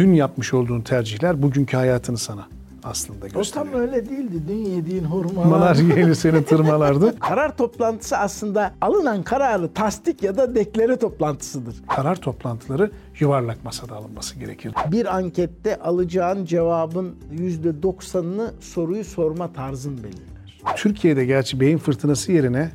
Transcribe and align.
dün 0.00 0.12
yapmış 0.12 0.54
olduğun 0.54 0.80
tercihler 0.80 1.42
bugünkü 1.42 1.76
hayatını 1.76 2.18
sana 2.18 2.46
aslında 2.84 3.26
O 3.26 3.28
gösteriyor. 3.28 3.72
tam 3.72 3.80
öyle 3.80 4.08
değildi. 4.08 4.42
Dün 4.48 4.54
yediğin 4.54 5.04
hurmalar. 5.04 5.46
Hurmalar 5.46 5.74
gelir 5.76 6.14
seni 6.14 6.44
tırmalardı. 6.44 7.18
Karar 7.20 7.56
toplantısı 7.56 8.16
aslında 8.16 8.72
alınan 8.80 9.22
kararı 9.22 9.72
tasdik 9.74 10.22
ya 10.22 10.36
da 10.36 10.54
deklare 10.54 10.96
toplantısıdır. 10.96 11.74
Karar 11.88 12.16
toplantıları 12.16 12.90
yuvarlak 13.20 13.64
masada 13.64 13.94
alınması 13.96 14.38
gerekir. 14.38 14.72
Bir 14.92 15.16
ankette 15.16 15.78
alacağın 15.78 16.44
cevabın 16.44 17.14
%90'ını 17.34 18.50
soruyu 18.60 19.04
sorma 19.04 19.52
tarzın 19.52 19.96
belirler. 19.98 20.60
Türkiye'de 20.76 21.24
gerçi 21.24 21.60
beyin 21.60 21.78
fırtınası 21.78 22.32
yerine 22.32 22.70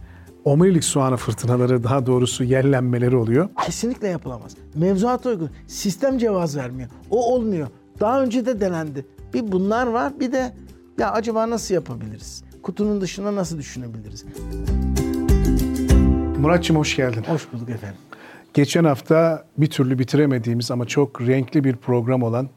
omurilik 0.46 0.84
soğanı 0.84 1.18
fırtınaları 1.18 1.84
daha 1.84 2.06
doğrusu 2.06 2.44
yellenmeleri 2.44 3.16
oluyor. 3.16 3.50
Kesinlikle 3.66 4.08
yapılamaz. 4.08 4.56
Mevzuata 4.76 5.30
uygun. 5.30 5.50
Sistem 5.68 6.18
cevaz 6.18 6.58
vermiyor. 6.58 6.90
O 7.10 7.34
olmuyor. 7.34 7.68
Daha 8.00 8.24
önce 8.24 8.46
de 8.46 8.60
denendi. 8.60 9.06
Bir 9.34 9.52
bunlar 9.52 9.88
var 9.88 10.20
bir 10.20 10.32
de 10.32 10.54
ya 10.98 11.12
acaba 11.12 11.50
nasıl 11.50 11.76
yapabiliriz? 11.76 12.44
Kutunun 12.64 13.02
dışına 13.02 13.36
nasıl 13.36 13.58
düşünebiliriz? 13.58 14.26
Muratçım 16.40 16.78
hoş 16.78 16.96
geldin. 16.96 17.24
Hoş 17.28 17.54
bulduk 17.54 17.70
efendim. 17.70 17.98
Geçen 18.54 18.84
hafta 18.84 19.46
bir 19.58 19.70
türlü 19.70 20.00
bitiremediğimiz 20.00 20.72
ama 20.72 20.86
çok 20.86 21.22
renkli 21.22 21.64
bir 21.64 21.76
program 21.76 22.24
olan 22.24 22.50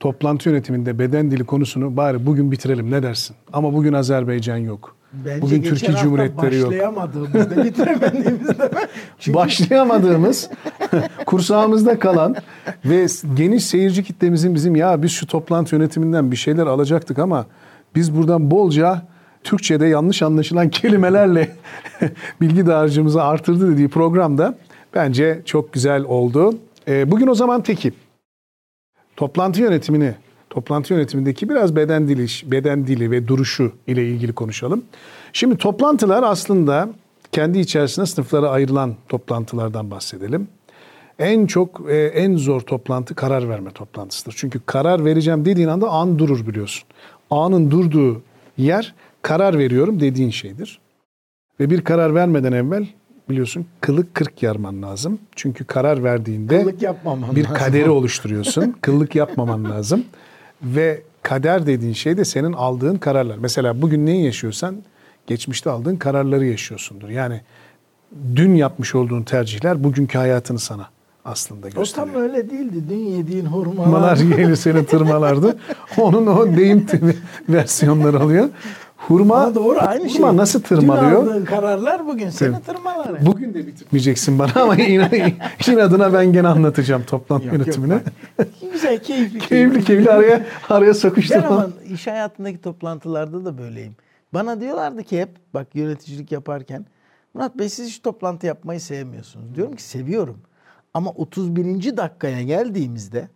toplantı 0.00 0.48
yönetiminde 0.48 0.98
beden 0.98 1.30
dili 1.30 1.44
konusunu 1.44 1.96
bari 1.96 2.26
bugün 2.26 2.52
bitirelim 2.52 2.90
ne 2.90 3.02
dersin? 3.02 3.36
Ama 3.52 3.74
bugün 3.74 3.92
Azerbaycan 3.92 4.56
yok. 4.56 4.96
Bence 5.12 5.42
bugün 5.42 5.62
Türkiye 5.62 5.96
Cumhuriyetleri 5.96 6.56
yok. 6.56 6.70
Başlayamadığımızda, 6.70 7.64
bitiremediğimizde. 7.64 8.70
Çünkü 9.18 9.38
Başlayamadığımız, 9.38 10.50
kursağımızda 11.26 11.98
kalan 11.98 12.36
ve 12.84 13.06
geniş 13.34 13.64
seyirci 13.64 14.04
kitlemizin 14.04 14.54
bizim 14.54 14.76
ya 14.76 15.02
biz 15.02 15.12
şu 15.12 15.26
toplantı 15.26 15.74
yönetiminden 15.74 16.30
bir 16.30 16.36
şeyler 16.36 16.66
alacaktık 16.66 17.18
ama 17.18 17.46
biz 17.94 18.16
buradan 18.16 18.50
bolca 18.50 19.02
Türkçe'de 19.44 19.86
yanlış 19.86 20.22
anlaşılan 20.22 20.68
kelimelerle 20.68 21.56
bilgi 22.40 22.66
dağarcığımızı 22.66 23.22
artırdı 23.22 23.72
dediği 23.72 23.88
programda 23.88 24.58
bence 24.94 25.42
çok 25.44 25.72
güzel 25.72 26.02
oldu. 26.02 26.54
Ee, 26.88 27.10
Bugün 27.10 27.26
o 27.26 27.34
zaman 27.34 27.62
teki 27.62 27.92
toplantı 29.18 29.60
yönetimini, 29.60 30.14
toplantı 30.50 30.94
yönetimindeki 30.94 31.48
biraz 31.48 31.76
beden 31.76 32.08
dili, 32.08 32.26
beden 32.50 32.86
dili 32.86 33.10
ve 33.10 33.28
duruşu 33.28 33.72
ile 33.86 34.08
ilgili 34.08 34.32
konuşalım. 34.32 34.84
Şimdi 35.32 35.56
toplantılar 35.56 36.22
aslında 36.22 36.88
kendi 37.32 37.58
içerisinde 37.58 38.06
sınıflara 38.06 38.50
ayrılan 38.50 38.94
toplantılardan 39.08 39.90
bahsedelim. 39.90 40.48
En 41.18 41.46
çok 41.46 41.90
e, 41.90 41.96
en 41.96 42.36
zor 42.36 42.60
toplantı 42.60 43.14
karar 43.14 43.48
verme 43.48 43.70
toplantısıdır. 43.70 44.34
Çünkü 44.38 44.60
karar 44.66 45.04
vereceğim 45.04 45.44
dediğin 45.44 45.68
anda 45.68 45.88
an 45.88 46.18
durur 46.18 46.46
biliyorsun. 46.46 46.88
Anın 47.30 47.70
durduğu 47.70 48.22
yer 48.58 48.94
karar 49.22 49.58
veriyorum 49.58 50.00
dediğin 50.00 50.30
şeydir. 50.30 50.80
Ve 51.60 51.70
bir 51.70 51.80
karar 51.80 52.14
vermeden 52.14 52.52
evvel 52.52 52.86
biliyorsun 53.28 53.66
kılık 53.80 54.14
kırk 54.14 54.42
yarman 54.42 54.82
lazım. 54.82 55.18
Çünkü 55.36 55.64
karar 55.64 56.04
verdiğinde 56.04 56.60
Kıllık 56.62 56.82
yapmaman 56.82 57.36
bir 57.36 57.44
lazım. 57.44 57.56
kaderi 57.56 57.90
oluşturuyorsun. 57.90 58.76
Kıllık 58.82 59.14
yapmaman 59.14 59.64
lazım. 59.64 60.04
Ve 60.62 61.02
kader 61.22 61.66
dediğin 61.66 61.92
şey 61.92 62.16
de 62.16 62.24
senin 62.24 62.52
aldığın 62.52 62.96
kararlar. 62.96 63.36
Mesela 63.38 63.82
bugün 63.82 64.06
neyi 64.06 64.24
yaşıyorsan 64.24 64.76
geçmişte 65.26 65.70
aldığın 65.70 65.96
kararları 65.96 66.46
yaşıyorsundur. 66.46 67.08
Yani 67.08 67.40
dün 68.36 68.54
yapmış 68.54 68.94
olduğun 68.94 69.22
tercihler 69.22 69.84
bugünkü 69.84 70.18
hayatını 70.18 70.58
sana 70.58 70.88
aslında 71.24 71.66
o 71.66 71.70
gösteriyor. 71.70 72.12
tam 72.14 72.22
öyle 72.22 72.50
değildi. 72.50 72.82
Dün 72.90 72.96
yediğin 72.96 73.46
hurmalar. 73.46 73.86
Hurmalar 73.86 74.16
gelir 74.16 74.56
seni 74.56 74.86
tırmalardı. 74.86 75.58
Onun 75.98 76.26
o 76.26 76.56
deyim 76.56 76.86
versiyonları 77.48 78.20
alıyor. 78.20 78.48
Hurma, 79.08 79.36
Ama 79.42 79.54
doğru 79.54 79.78
aynı 79.80 80.04
hurma 80.04 80.28
şey. 80.28 80.36
nasıl 80.36 80.58
Dün 80.60 80.64
tırmalıyor? 80.66 81.22
aldığın 81.22 81.44
kararlar 81.44 82.06
bugün 82.06 82.30
seni 82.30 82.48
Evet. 82.54 82.66
tırmalar. 82.66 83.26
Bugün 83.26 83.54
de 83.54 83.66
bitirmeyeceksin 83.66 84.38
bana 84.38 84.62
ama 84.62 84.74
yine, 84.74 85.34
inadına 85.68 86.12
ben 86.12 86.32
gene 86.32 86.48
anlatacağım 86.48 87.02
toplantı 87.04 87.46
Yok, 87.46 87.54
yok, 87.54 87.66
yönetimine. 87.66 88.00
bak. 88.38 88.48
Güzel, 88.72 89.02
keyifli. 89.02 89.38
keyifli 89.38 89.84
keyifli 89.84 90.10
araya 90.10 90.46
araya 90.68 90.86
Ben 90.86 90.92
sokuşturma. 90.92 91.46
ama 91.46 91.68
iş 91.92 92.06
hayatındaki 92.06 92.60
toplantılarda 92.60 93.44
da 93.44 93.58
böyleyim. 93.58 93.96
Bana 94.34 94.60
diyorlardı 94.60 95.02
ki 95.02 95.20
hep 95.20 95.28
bak 95.54 95.66
yöneticilik 95.74 96.32
yaparken 96.32 96.86
Murat 97.34 97.58
Bey 97.58 97.68
siz 97.68 97.88
hiç 97.88 97.98
toplantı 98.02 98.46
yapmayı 98.46 98.80
sevmiyorsunuz. 98.80 99.54
Diyorum 99.54 99.76
ki 99.76 99.82
seviyorum. 99.82 100.38
Ama 100.94 101.10
31. 101.10 101.96
dakikaya 101.96 102.42
geldiğimizde 102.42 103.28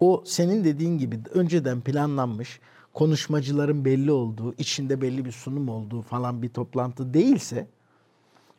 o 0.00 0.22
senin 0.26 0.64
dediğin 0.64 0.98
gibi 0.98 1.18
önceden 1.34 1.80
planlanmış 1.80 2.60
konuşmacıların 2.94 3.84
belli 3.84 4.12
olduğu, 4.12 4.54
içinde 4.58 5.00
belli 5.00 5.24
bir 5.24 5.32
sunum 5.32 5.68
olduğu 5.68 6.02
falan 6.02 6.42
bir 6.42 6.48
toplantı 6.48 7.14
değilse 7.14 7.66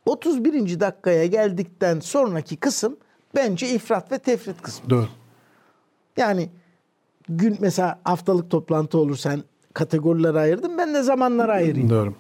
31. 0.06 0.80
dakikaya 0.80 1.26
geldikten 1.26 2.00
sonraki 2.00 2.58
kısım 2.58 2.98
bence 3.36 3.70
ifrat 3.70 4.12
ve 4.12 4.20
tefrit 4.20 4.62
kısmı. 4.62 4.90
Doğru. 4.90 5.08
Yani 6.18 6.50
gün 7.30 7.58
mesela 7.60 8.00
haftalık 8.04 8.52
toplantı 8.52 8.98
olur 8.98 9.16
sen 9.16 9.44
kategorilere 9.74 10.40
ayırdın 10.40 10.78
ben 10.78 10.94
de 10.94 11.04
zamanlara 11.04 11.54
ayırayım. 11.54 11.90
Doğru. 11.90 12.14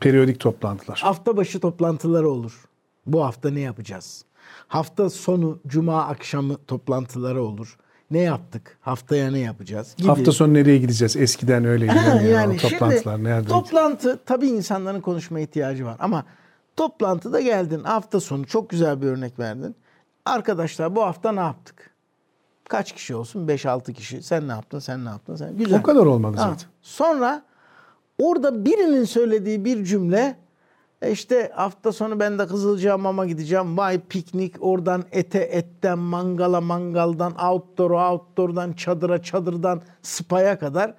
Periyodik 0.00 0.40
toplantılar. 0.40 1.00
Hafta 1.02 1.36
başı 1.36 1.60
toplantıları 1.60 2.28
olur. 2.28 2.64
Bu 3.06 3.24
hafta 3.24 3.50
ne 3.50 3.60
yapacağız? 3.60 4.24
Hafta 4.68 5.10
sonu 5.10 5.58
cuma 5.66 6.04
akşamı 6.04 6.56
toplantıları 6.66 7.42
olur. 7.42 7.78
Ne 8.10 8.18
yaptık? 8.18 8.78
Haftaya 8.80 9.30
ne 9.30 9.38
yapacağız? 9.38 9.94
Gibi. 9.96 10.08
Hafta 10.08 10.32
sonu 10.32 10.54
nereye 10.54 10.78
gideceğiz? 10.78 11.16
Eskiden 11.16 11.64
öyleydi. 11.64 11.92
Ha, 11.92 12.10
Yani, 12.16 12.28
yani 12.30 12.56
toplantılar 12.56 13.14
şimdi 13.16 13.28
nerede? 13.28 13.48
toplantı 13.48 14.18
tabii 14.26 14.46
insanların 14.46 15.00
konuşma 15.00 15.40
ihtiyacı 15.40 15.84
var 15.86 15.96
ama 16.00 16.24
toplantıda 16.76 17.40
geldin 17.40 17.84
hafta 17.84 18.20
sonu 18.20 18.46
çok 18.46 18.70
güzel 18.70 19.02
bir 19.02 19.06
örnek 19.06 19.38
verdin. 19.38 19.76
Arkadaşlar 20.24 20.96
bu 20.96 21.02
hafta 21.02 21.32
ne 21.32 21.40
yaptık? 21.40 21.90
Kaç 22.68 22.92
kişi 22.92 23.14
olsun? 23.14 23.46
5-6 23.48 23.92
kişi. 23.92 24.22
Sen 24.22 24.48
ne 24.48 24.52
yaptın? 24.52 24.78
Sen 24.78 25.04
ne 25.04 25.08
yaptın? 25.08 25.36
Sen 25.36 25.56
güzel. 25.56 25.78
O 25.78 25.82
kadar 25.82 26.06
olmalı 26.06 26.36
Ha, 26.36 26.42
zaten. 26.42 26.68
Sonra 26.82 27.42
orada 28.18 28.64
birinin 28.64 29.04
söylediği 29.04 29.64
bir 29.64 29.84
cümle 29.84 30.36
e 31.04 31.12
işte 31.12 31.50
hafta 31.54 31.92
sonu 31.92 32.20
ben 32.20 32.38
de 32.38 32.46
Kızılcahamam'a 32.46 33.26
gideceğim. 33.26 33.78
Vay 33.78 34.00
piknik 34.00 34.54
oradan 34.60 35.04
ete 35.12 35.38
etten 35.38 35.98
mangala 35.98 36.60
mangaldan 36.60 37.32
outdoor'a 37.48 38.12
outdoor'dan 38.12 38.72
çadıra 38.72 39.22
çadırdan 39.22 39.80
spa'ya 40.02 40.58
kadar. 40.58 40.94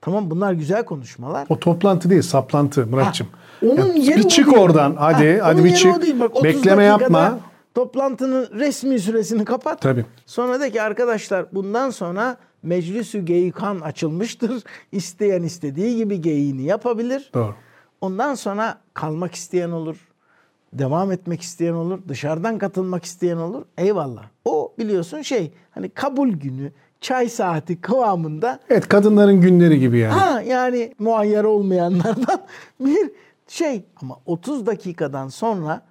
Tamam 0.00 0.30
bunlar 0.30 0.52
güzel 0.52 0.84
konuşmalar. 0.84 1.46
O 1.48 1.58
toplantı 1.60 2.10
değil, 2.10 2.22
saplantı 2.22 2.86
Muratçım. 2.86 3.26
Onun 3.62 3.86
Ya, 3.86 4.02
yeri 4.02 4.18
bir 4.18 4.28
çık 4.28 4.46
değil. 4.46 4.58
oradan. 4.58 4.96
Hadi, 4.98 5.38
Ha, 5.38 5.46
hadi 5.46 5.64
bir 5.64 5.74
çık. 5.74 6.20
Bak, 6.20 6.30
30 6.30 6.44
Bekleme 6.44 6.84
yapma. 6.84 7.38
Toplantının 7.74 8.48
resmi 8.52 8.98
süresini 8.98 9.44
kapat. 9.44 9.80
Tabii. 9.82 10.04
Sonra 10.26 10.60
de 10.60 10.70
ki 10.70 10.82
arkadaşlar 10.82 11.46
bundan 11.52 11.90
sonra 11.90 12.36
meclisü 12.62 13.20
geyikhan 13.24 13.80
açılmıştır. 13.80 14.62
İsteyen 14.92 15.42
istediği 15.42 15.96
gibi 15.96 16.20
geyiğini 16.20 16.62
yapabilir. 16.62 17.30
Doğru. 17.34 17.54
Ondan 18.00 18.34
sonra 18.34 18.78
kalmak 18.94 19.34
isteyen 19.34 19.70
olur. 19.70 20.08
Devam 20.72 21.12
etmek 21.12 21.42
isteyen 21.42 21.72
olur. 21.72 21.98
Dışarıdan 22.08 22.58
katılmak 22.58 23.04
isteyen 23.04 23.36
olur. 23.36 23.62
Eyvallah. 23.78 24.22
O 24.44 24.72
biliyorsun 24.78 25.22
şey 25.22 25.52
hani 25.70 25.88
kabul 25.88 26.28
günü, 26.28 26.72
çay 27.00 27.28
saati 27.28 27.80
kıvamında 27.80 28.60
Evet, 28.70 28.88
kadınların 28.88 29.40
günleri 29.40 29.80
gibi 29.80 29.98
yani. 29.98 30.12
Ha 30.12 30.40
yani 30.42 30.94
muayyer 30.98 31.44
olmayanlardan 31.44 32.42
bir 32.80 33.10
şey. 33.48 33.84
Ama 34.02 34.16
30 34.26 34.66
dakikadan 34.66 35.28
sonra 35.28 35.82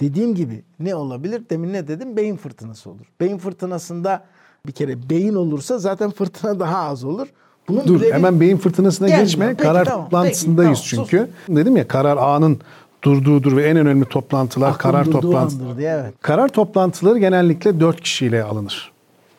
dediğim 0.00 0.34
gibi 0.34 0.64
ne 0.80 0.94
olabilir? 0.94 1.42
Demin 1.50 1.72
ne 1.72 1.88
dedim? 1.88 2.16
Beyin 2.16 2.36
fırtınası 2.36 2.90
olur. 2.90 3.06
Beyin 3.20 3.38
fırtınasında 3.38 4.24
bir 4.66 4.72
kere 4.72 5.10
beyin 5.10 5.34
olursa 5.34 5.78
zaten 5.78 6.10
fırtına 6.10 6.60
daha 6.60 6.78
az 6.78 7.04
olur. 7.04 7.28
Bunun 7.68 7.86
Dur 7.86 8.00
bir- 8.02 8.12
hemen 8.12 8.40
beyin 8.40 8.56
fırtınasına 8.56 9.08
Gelme. 9.08 9.22
geçme. 9.22 9.46
Peki, 9.48 9.62
karar 9.62 9.84
tamam. 9.84 10.04
toplantısındayız 10.04 10.78
Peki, 10.82 10.90
tamam. 10.90 11.06
çünkü. 11.10 11.30
Dedim 11.48 11.76
ya 11.76 11.88
karar 11.88 12.16
anın 12.16 12.60
durduğudur 13.04 13.56
ve 13.56 13.68
en 13.68 13.76
önemli 13.76 14.04
toplantılar 14.04 14.68
Aklın 14.70 14.78
karar 14.92 15.06
andır 15.42 15.78
diye, 15.78 15.90
evet. 15.90 16.14
Karar 16.22 16.48
toplantıları 16.48 17.18
genellikle 17.18 17.80
dört 17.80 18.00
kişiyle 18.00 18.44
alınır. 18.44 18.92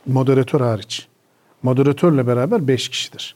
Moderatör 0.07 0.62
hariç. 0.62 1.07
Moderatörle 1.63 2.27
beraber 2.27 2.68
beş 2.68 2.89
kişidir. 2.89 3.35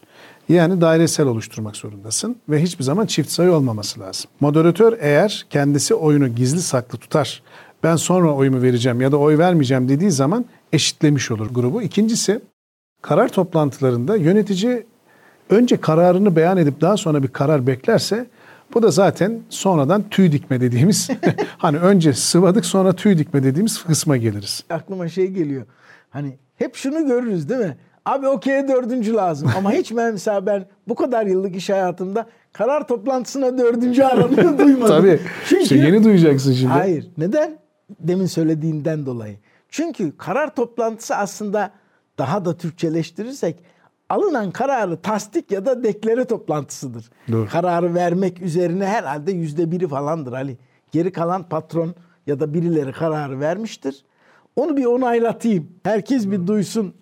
Yani 0.49 0.81
dairesel 0.81 1.27
oluşturmak 1.27 1.75
zorundasın 1.75 2.35
ve 2.49 2.61
hiçbir 2.61 2.83
zaman 2.83 3.05
çift 3.05 3.31
sayı 3.31 3.51
olmaması 3.53 3.99
lazım. 3.99 4.31
Moderatör 4.39 4.97
eğer 4.99 5.45
kendisi 5.49 5.93
oyunu 5.95 6.27
gizli 6.27 6.61
saklı 6.61 6.97
tutar, 6.97 7.41
ben 7.83 7.95
sonra 7.95 8.31
oyumu 8.33 8.61
vereceğim 8.61 9.01
ya 9.01 9.11
da 9.11 9.17
oy 9.17 9.37
vermeyeceğim 9.37 9.89
dediği 9.89 10.11
zaman 10.11 10.45
eşitlemiş 10.73 11.31
olur 11.31 11.47
grubu. 11.51 11.81
İkincisi 11.81 12.41
karar 13.05 13.29
toplantılarında 13.29 14.15
yönetici 14.15 14.85
önce 15.49 15.77
kararını 15.77 16.35
beyan 16.35 16.57
edip 16.57 16.81
daha 16.81 16.97
sonra 16.97 17.23
bir 17.23 17.27
karar 17.27 17.67
beklerse 17.67 18.25
bu 18.73 18.83
da 18.83 18.91
zaten 18.91 19.39
sonradan 19.49 20.09
tüy 20.09 20.31
dikme 20.31 20.61
dediğimiz 20.61 21.09
hani 21.57 21.77
önce 21.77 22.13
sıvadık 22.13 22.65
sonra 22.65 22.93
tüy 22.93 23.17
dikme 23.17 23.43
dediğimiz 23.43 23.83
kısma 23.83 24.17
geliriz. 24.17 24.63
aklıma 24.69 25.07
şey 25.07 25.27
geliyor. 25.27 25.65
Hani 26.09 26.37
hep 26.55 26.75
şunu 26.75 27.07
görürüz 27.07 27.49
değil 27.49 27.61
mi? 27.61 27.77
Abi 28.05 28.27
okey'e 28.27 28.67
dördüncü 28.67 29.13
lazım. 29.13 29.51
Ama 29.57 29.71
hiç 29.71 29.95
ben 29.95 30.13
mesela 30.13 30.45
ben 30.45 30.65
bu 30.87 30.95
kadar 30.95 31.25
yıllık 31.25 31.55
iş 31.55 31.69
hayatımda 31.69 32.25
karar 32.53 32.87
toplantısına 32.87 33.57
dördüncü 33.57 34.03
aranını 34.03 34.59
duymadım. 34.59 34.87
Tabii. 34.87 35.19
Çünkü, 35.45 35.63
İşte 35.63 35.75
yeni 35.75 36.03
duyacaksın 36.03 36.53
şimdi. 36.53 36.73
Hayır. 36.73 37.07
Neden? 37.17 37.57
Demin 37.99 38.25
söylediğinden 38.25 39.05
dolayı. 39.05 39.35
Çünkü 39.69 40.17
karar 40.17 40.55
toplantısı 40.55 41.15
aslında 41.15 41.71
daha 42.17 42.45
da 42.45 42.57
Türkçeleştirirsek 42.57 43.55
alınan 44.09 44.51
kararı 44.51 44.97
tasdik 44.97 45.51
ya 45.51 45.65
da 45.65 45.83
deklare 45.83 46.25
toplantısıdır. 46.25 47.09
Doğru. 47.31 47.47
Kararı 47.49 47.93
vermek 47.93 48.41
üzerine 48.41 48.85
herhalde 48.85 49.31
yüzde 49.31 49.71
biri 49.71 49.87
falandır 49.87 50.33
Ali. 50.33 50.57
Geri 50.91 51.11
kalan 51.11 51.49
patron 51.49 51.95
ya 52.27 52.39
da 52.39 52.53
birileri 52.53 52.91
kararı 52.91 53.39
vermiştir. 53.39 54.03
Onu 54.55 54.77
bir 54.77 54.85
onaylatayım. 54.85 55.67
Herkes 55.83 56.31
bir 56.31 56.47
duysun. 56.47 56.93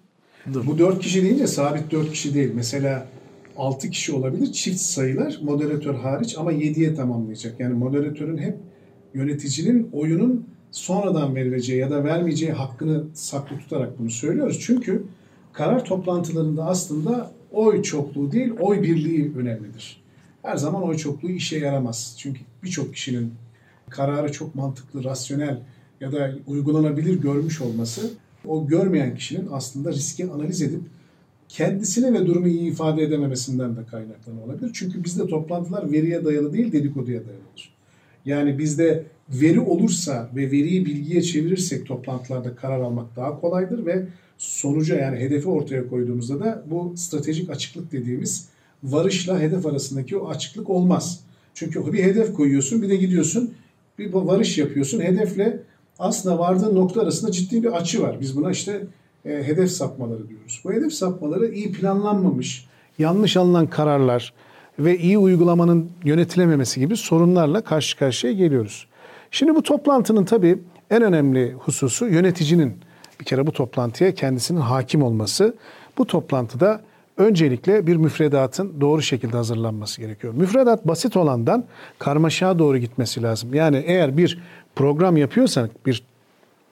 Bu 0.45 0.77
dört 0.77 0.99
kişi 0.99 1.23
deyince 1.23 1.47
sabit 1.47 1.91
dört 1.91 2.11
kişi 2.11 2.33
değil. 2.33 2.51
Mesela 2.55 3.07
altı 3.57 3.89
kişi 3.89 4.13
olabilir. 4.13 4.51
Çift 4.51 4.79
sayılar 4.79 5.39
moderatör 5.41 5.95
hariç 5.95 6.35
ama 6.37 6.51
yediye 6.51 6.95
tamamlayacak. 6.95 7.59
Yani 7.59 7.73
moderatörün 7.73 8.37
hep 8.37 8.57
yöneticinin 9.13 9.89
oyunun 9.93 10.47
sonradan 10.73 11.35
verileceği 11.35 11.79
ya 11.79 11.89
da 11.89 12.03
vermeyeceği 12.03 12.51
hakkını 12.51 13.03
saklı 13.13 13.57
tutarak 13.57 13.99
bunu 13.99 14.09
söylüyoruz. 14.09 14.59
Çünkü 14.61 15.03
karar 15.53 15.85
toplantılarında 15.85 16.65
aslında 16.65 17.31
oy 17.51 17.81
çokluğu 17.81 18.31
değil 18.31 18.53
oy 18.59 18.81
birliği 18.81 19.33
önemlidir. 19.37 20.03
Her 20.41 20.55
zaman 20.57 20.83
oy 20.83 20.97
çokluğu 20.97 21.29
işe 21.29 21.57
yaramaz. 21.57 22.15
Çünkü 22.17 22.39
birçok 22.63 22.93
kişinin 22.93 23.33
kararı 23.89 24.31
çok 24.31 24.55
mantıklı, 24.55 25.03
rasyonel 25.03 25.59
ya 26.01 26.11
da 26.11 26.31
uygulanabilir 26.47 27.21
görmüş 27.21 27.61
olması 27.61 28.11
o 28.47 28.67
görmeyen 28.67 29.15
kişinin 29.15 29.47
aslında 29.51 29.91
riski 29.91 30.31
analiz 30.31 30.61
edip 30.61 30.81
kendisine 31.49 32.13
ve 32.13 32.25
durumu 32.25 32.47
iyi 32.47 32.71
ifade 32.71 33.03
edememesinden 33.03 33.75
de 33.75 33.85
kaynaklanıyor 33.91 34.47
olabilir. 34.47 34.71
Çünkü 34.73 35.03
bizde 35.03 35.27
toplantılar 35.27 35.91
veriye 35.91 36.25
dayalı 36.25 36.53
değil 36.53 36.71
dedikoduya 36.71 37.21
dayalıdır. 37.25 37.73
Yani 38.25 38.59
bizde 38.59 39.05
veri 39.29 39.59
olursa 39.59 40.29
ve 40.35 40.51
veriyi 40.51 40.85
bilgiye 40.85 41.21
çevirirsek 41.21 41.85
toplantılarda 41.85 42.55
karar 42.55 42.79
almak 42.79 43.15
daha 43.15 43.39
kolaydır 43.39 43.85
ve 43.85 44.05
sonuca 44.37 44.95
yani 44.95 45.19
hedefi 45.19 45.49
ortaya 45.49 45.87
koyduğumuzda 45.87 46.39
da 46.39 46.63
bu 46.65 46.93
stratejik 46.97 47.49
açıklık 47.49 47.91
dediğimiz 47.91 48.47
varışla 48.83 49.39
hedef 49.39 49.65
arasındaki 49.65 50.17
o 50.17 50.29
açıklık 50.29 50.69
olmaz. 50.69 51.19
Çünkü 51.53 51.93
bir 51.93 52.03
hedef 52.03 52.33
koyuyorsun 52.33 52.81
bir 52.81 52.89
de 52.89 52.95
gidiyorsun 52.95 53.53
bir 53.99 54.13
varış 54.13 54.57
yapıyorsun. 54.57 55.01
Hedefle 55.01 55.59
aslında 55.99 56.39
vardığın 56.39 56.75
nokta 56.75 57.01
arasında 57.01 57.31
ciddi 57.31 57.63
bir 57.63 57.71
açı 57.71 58.01
var. 58.01 58.17
Biz 58.21 58.37
buna 58.37 58.51
işte 58.51 58.83
e, 59.25 59.29
hedef 59.29 59.71
sapmaları 59.71 60.29
diyoruz. 60.29 60.61
Bu 60.63 60.73
hedef 60.73 60.93
sapmaları 60.93 61.47
iyi 61.47 61.71
planlanmamış, 61.71 62.65
yanlış 62.99 63.37
alınan 63.37 63.67
kararlar 63.67 64.33
ve 64.79 64.97
iyi 64.97 65.17
uygulamanın 65.17 65.89
yönetilememesi 66.03 66.79
gibi 66.79 66.97
sorunlarla 66.97 67.61
karşı 67.61 67.97
karşıya 67.97 68.33
geliyoruz. 68.33 68.87
Şimdi 69.33 69.55
bu 69.55 69.63
toplantının 69.63 70.25
tabii 70.25 70.59
en 70.89 71.01
önemli 71.01 71.53
hususu 71.53 72.07
yöneticinin 72.07 72.77
bir 73.19 73.25
kere 73.25 73.47
bu 73.47 73.51
toplantıya 73.51 74.13
kendisinin 74.13 74.59
hakim 74.59 75.03
olması. 75.03 75.55
Bu 75.97 76.07
toplantıda 76.07 76.81
öncelikle 77.17 77.87
bir 77.87 77.95
müfredatın 77.95 78.81
doğru 78.81 79.01
şekilde 79.01 79.37
hazırlanması 79.37 80.01
gerekiyor. 80.01 80.33
Müfredat 80.33 80.87
basit 80.87 81.17
olandan 81.17 81.65
karmaşaya 81.99 82.59
doğru 82.59 82.77
gitmesi 82.77 83.23
lazım. 83.23 83.53
Yani 83.53 83.83
eğer 83.85 84.17
bir 84.17 84.39
program 84.75 85.17
yapıyorsak 85.17 85.85
bir 85.85 86.03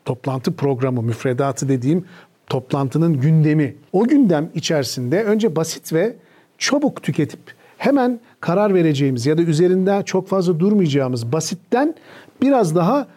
toplantı 0.05 0.55
programı, 0.55 1.01
müfredatı 1.01 1.69
dediğim 1.69 2.05
toplantının 2.47 3.19
gündemi. 3.19 3.75
O 3.93 4.03
gündem 4.03 4.49
içerisinde 4.55 5.23
önce 5.23 5.55
basit 5.55 5.93
ve 5.93 6.15
çabuk 6.57 7.03
tüketip 7.03 7.60
hemen 7.81 8.19
karar 8.39 8.73
vereceğimiz 8.73 9.25
ya 9.25 9.37
da 9.37 9.41
üzerinde 9.41 10.01
çok 10.05 10.27
fazla 10.27 10.59
durmayacağımız 10.59 11.31
basitten 11.31 11.95
biraz 12.41 12.75
daha 12.75 13.07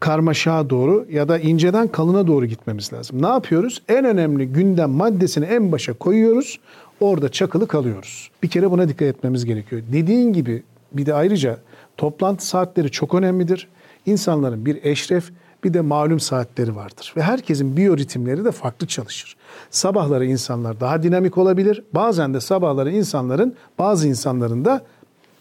karmaşağa 0.00 0.70
doğru 0.70 1.06
ya 1.10 1.28
da 1.28 1.38
inceden 1.38 1.88
kalına 1.88 2.26
doğru 2.26 2.46
gitmemiz 2.46 2.92
lazım. 2.92 3.22
Ne 3.22 3.26
yapıyoruz? 3.26 3.82
En 3.88 4.04
önemli 4.04 4.46
gündem 4.46 4.90
maddesini 4.90 5.44
en 5.44 5.72
başa 5.72 5.92
koyuyoruz. 5.92 6.60
Orada 7.00 7.28
çakılı 7.28 7.66
kalıyoruz. 7.66 8.30
Bir 8.42 8.48
kere 8.48 8.70
buna 8.70 8.88
dikkat 8.88 9.08
etmemiz 9.08 9.44
gerekiyor. 9.44 9.82
Dediğin 9.92 10.32
gibi 10.32 10.62
bir 10.92 11.06
de 11.06 11.14
ayrıca 11.14 11.58
toplantı 11.96 12.46
saatleri 12.46 12.90
çok 12.90 13.14
önemlidir. 13.14 13.68
İnsanların 14.06 14.66
bir 14.66 14.84
eşref 14.84 15.30
bir 15.64 15.74
de 15.74 15.80
malum 15.80 16.20
saatleri 16.20 16.76
vardır. 16.76 17.12
Ve 17.16 17.22
herkesin 17.22 17.76
biyoritimleri 17.76 18.44
de 18.44 18.52
farklı 18.52 18.86
çalışır. 18.86 19.36
Sabahları 19.70 20.26
insanlar 20.26 20.80
daha 20.80 21.02
dinamik 21.02 21.38
olabilir. 21.38 21.84
Bazen 21.94 22.34
de 22.34 22.40
sabahları 22.40 22.90
insanların, 22.90 23.54
bazı 23.78 24.08
insanların 24.08 24.64
da 24.64 24.82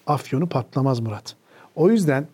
afyonu 0.07 0.49
patlamaz 0.49 0.99
Murat. 0.99 1.35
O 1.75 1.89
yüzden 1.89 2.27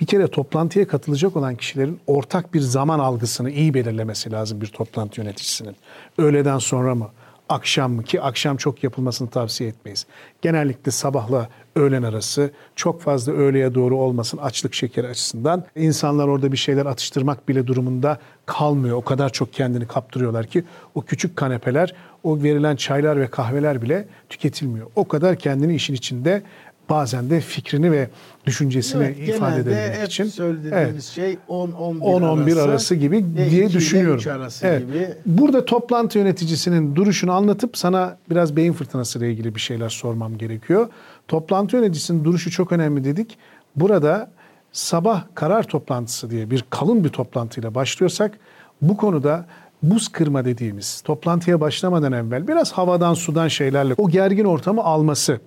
bir 0.00 0.06
kere 0.06 0.26
toplantıya 0.26 0.88
katılacak 0.88 1.36
olan 1.36 1.56
kişilerin 1.56 2.00
ortak 2.06 2.54
bir 2.54 2.60
zaman 2.60 2.98
algısını 2.98 3.50
iyi 3.50 3.74
belirlemesi 3.74 4.32
lazım 4.32 4.60
bir 4.60 4.66
toplantı 4.66 5.20
yöneticisinin. 5.20 5.76
Öğleden 6.18 6.58
sonra 6.58 6.94
mı? 6.94 7.08
Akşam 7.48 8.02
ki 8.02 8.20
akşam 8.20 8.56
çok 8.56 8.84
yapılmasını 8.84 9.30
tavsiye 9.30 9.70
etmeyiz. 9.70 10.06
Genellikle 10.42 10.92
sabahla 10.92 11.48
öğlen 11.76 12.02
arası 12.02 12.50
çok 12.76 13.02
fazla 13.02 13.32
öğleye 13.32 13.74
doğru 13.74 13.96
olmasın 13.96 14.38
açlık 14.38 14.74
şekeri 14.74 15.08
açısından. 15.08 15.64
İnsanlar 15.76 16.28
orada 16.28 16.52
bir 16.52 16.56
şeyler 16.56 16.86
atıştırmak 16.86 17.48
bile 17.48 17.66
durumunda 17.66 18.18
kalmıyor. 18.46 18.96
O 18.96 19.04
kadar 19.04 19.28
çok 19.32 19.52
kendini 19.52 19.86
kaptırıyorlar 19.86 20.46
ki 20.46 20.64
o 20.94 21.02
küçük 21.02 21.36
kanepeler, 21.36 21.94
o 22.22 22.42
verilen 22.42 22.76
çaylar 22.76 23.20
ve 23.20 23.26
kahveler 23.26 23.82
bile 23.82 24.08
tüketilmiyor. 24.28 24.86
O 24.96 25.08
kadar 25.08 25.36
kendini 25.36 25.74
işin 25.74 25.94
içinde 25.94 26.42
bazen 26.90 27.30
de 27.30 27.40
fikrini 27.40 27.92
ve 27.92 28.08
düşüncesini 28.46 29.04
evet, 29.04 29.28
ifade 29.28 29.60
edebilmek 29.60 30.06
için. 30.06 30.24
söylediğimiz 30.24 30.72
evet. 30.74 31.02
şey 31.02 31.38
10-11 31.48 31.98
10-11 31.98 32.52
arası, 32.52 32.62
arası 32.62 32.94
gibi 32.94 33.24
diye 33.50 33.72
düşünüyorum. 33.72 34.24
Arası 34.30 34.66
evet. 34.66 34.86
gibi. 34.86 35.08
Burada 35.26 35.64
toplantı 35.64 36.18
yöneticisinin 36.18 36.96
duruşunu 36.96 37.32
anlatıp 37.32 37.76
sana 37.76 38.16
biraz 38.30 38.56
beyin 38.56 38.72
fırtınası 38.72 39.18
ile 39.18 39.30
ilgili 39.30 39.54
bir 39.54 39.60
şeyler 39.60 39.88
sormam 39.88 40.38
gerekiyor. 40.38 40.88
Toplantı 41.28 41.76
yöneticisinin 41.76 42.24
duruşu 42.24 42.50
çok 42.50 42.72
önemli 42.72 43.04
dedik. 43.04 43.38
Burada 43.76 44.30
sabah 44.72 45.24
karar 45.34 45.62
toplantısı 45.62 46.30
diye 46.30 46.50
bir 46.50 46.64
kalın 46.70 47.04
bir 47.04 47.08
toplantıyla 47.08 47.74
başlıyorsak 47.74 48.38
bu 48.82 48.96
konuda 48.96 49.46
buz 49.82 50.08
kırma 50.08 50.44
dediğimiz 50.44 51.00
toplantıya 51.00 51.60
başlamadan 51.60 52.12
evvel 52.12 52.48
biraz 52.48 52.72
havadan 52.72 53.14
sudan 53.14 53.48
şeylerle 53.48 53.94
o 53.98 54.10
gergin 54.10 54.44
ortamı 54.44 54.82
alması 54.82 55.40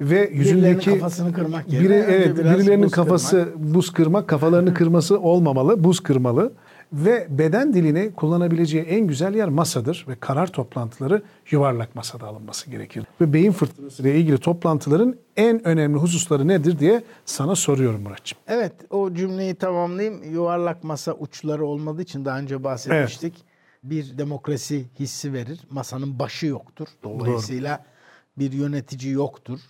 ve 0.00 0.30
yüzündeki 0.32 0.90
kafasını 0.90 1.32
kırmak 1.32 1.72
yerine 1.72 1.88
biri, 1.88 1.94
evet 1.94 2.38
birilerinin 2.38 2.88
kafası 2.88 3.44
kırmak. 3.44 3.74
buz 3.74 3.92
kırmak, 3.92 4.28
kafalarını 4.28 4.74
kırması 4.74 5.20
olmamalı, 5.20 5.84
buz 5.84 6.00
kırmalı 6.00 6.52
ve 6.92 7.26
beden 7.30 7.74
dilini 7.74 8.12
kullanabileceği 8.12 8.84
en 8.84 9.06
güzel 9.06 9.34
yer 9.34 9.48
masadır 9.48 10.04
ve 10.08 10.14
karar 10.14 10.46
toplantıları 10.46 11.22
yuvarlak 11.50 11.94
masada 11.94 12.26
alınması 12.26 12.70
gerekir. 12.70 13.04
Ve 13.20 13.32
beyin 13.32 13.52
fırtınası 13.52 14.02
ile 14.02 14.14
ilgili 14.14 14.38
toplantıların 14.38 15.16
en 15.36 15.66
önemli 15.66 15.98
hususları 15.98 16.48
nedir 16.48 16.78
diye 16.78 17.02
sana 17.24 17.56
soruyorum 17.56 18.02
Muratçım. 18.02 18.38
Evet 18.46 18.72
o 18.90 19.14
cümleyi 19.14 19.54
tamamlayayım. 19.54 20.32
Yuvarlak 20.32 20.84
masa 20.84 21.12
uçları 21.12 21.66
olmadığı 21.66 22.02
için 22.02 22.24
daha 22.24 22.38
önce 22.38 22.64
bahsetmiştik. 22.64 23.34
Evet. 23.34 23.44
Bir 23.82 24.18
demokrasi 24.18 24.84
hissi 24.98 25.32
verir. 25.32 25.60
Masanın 25.70 26.18
başı 26.18 26.46
yoktur. 26.46 26.86
Dolayısıyla 27.04 27.78
Doğru. 27.78 28.44
bir 28.44 28.52
yönetici 28.52 29.12
yoktur 29.12 29.60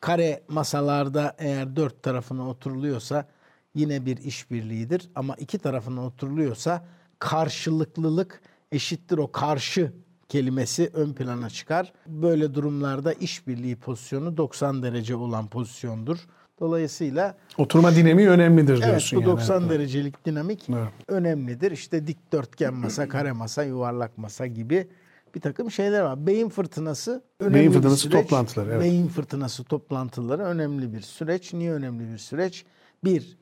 kare 0.00 0.42
masalarda 0.48 1.36
eğer 1.38 1.76
dört 1.76 2.02
tarafına 2.02 2.48
oturuluyorsa 2.48 3.28
yine 3.74 4.06
bir 4.06 4.16
işbirliğidir. 4.16 5.10
Ama 5.14 5.34
iki 5.34 5.58
tarafına 5.58 6.06
oturuluyorsa 6.06 6.84
karşılıklılık 7.18 8.40
eşittir 8.72 9.18
o 9.18 9.32
karşı 9.32 9.92
kelimesi 10.28 10.90
ön 10.94 11.12
plana 11.12 11.50
çıkar. 11.50 11.92
Böyle 12.06 12.54
durumlarda 12.54 13.12
işbirliği 13.12 13.76
pozisyonu 13.76 14.36
90 14.36 14.82
derece 14.82 15.16
olan 15.16 15.48
pozisyondur. 15.48 16.18
Dolayısıyla 16.60 17.36
oturma 17.58 17.94
dinamiği 17.94 18.28
önemlidir 18.28 18.82
diyorsun 18.82 19.16
evet, 19.16 19.26
bu 19.26 19.30
90 19.30 19.60
yani. 19.60 19.70
derecelik 19.70 20.26
dinamik 20.26 20.66
evet. 20.68 20.88
önemlidir. 21.08 21.70
İşte 21.70 22.06
dikdörtgen 22.06 22.74
masa, 22.74 23.08
kare 23.08 23.32
masa, 23.32 23.64
yuvarlak 23.64 24.18
masa 24.18 24.46
gibi 24.46 24.88
bir 25.34 25.40
takım 25.40 25.70
şeyler 25.70 26.02
var. 26.02 26.26
Beyin 26.26 26.48
fırtınası 26.48 27.22
önemli 27.40 27.54
Beyin 27.54 27.72
fırtınası 27.72 28.06
bir 28.06 28.12
süreç. 28.12 28.22
toplantıları. 28.22 28.70
Evet. 28.70 28.82
Beyin 28.82 29.08
fırtınası 29.08 29.64
toplantıları 29.64 30.42
önemli 30.42 30.92
bir 30.92 31.00
süreç. 31.00 31.52
Niye 31.52 31.72
önemli 31.72 32.12
bir 32.12 32.18
süreç? 32.18 32.64
Bir, 33.04 33.38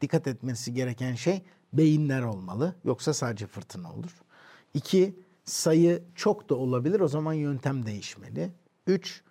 dikkat 0.00 0.26
etmesi 0.26 0.74
gereken 0.74 1.14
şey 1.14 1.42
beyinler 1.72 2.22
olmalı. 2.22 2.74
Yoksa 2.84 3.14
sadece 3.14 3.46
fırtına 3.46 3.92
olur. 3.92 4.22
İki, 4.74 5.16
sayı 5.44 6.02
çok 6.14 6.50
da 6.50 6.54
olabilir. 6.54 7.00
O 7.00 7.08
zaman 7.08 7.32
yöntem 7.32 7.86
değişmeli. 7.86 8.50
Üç, 8.86 9.22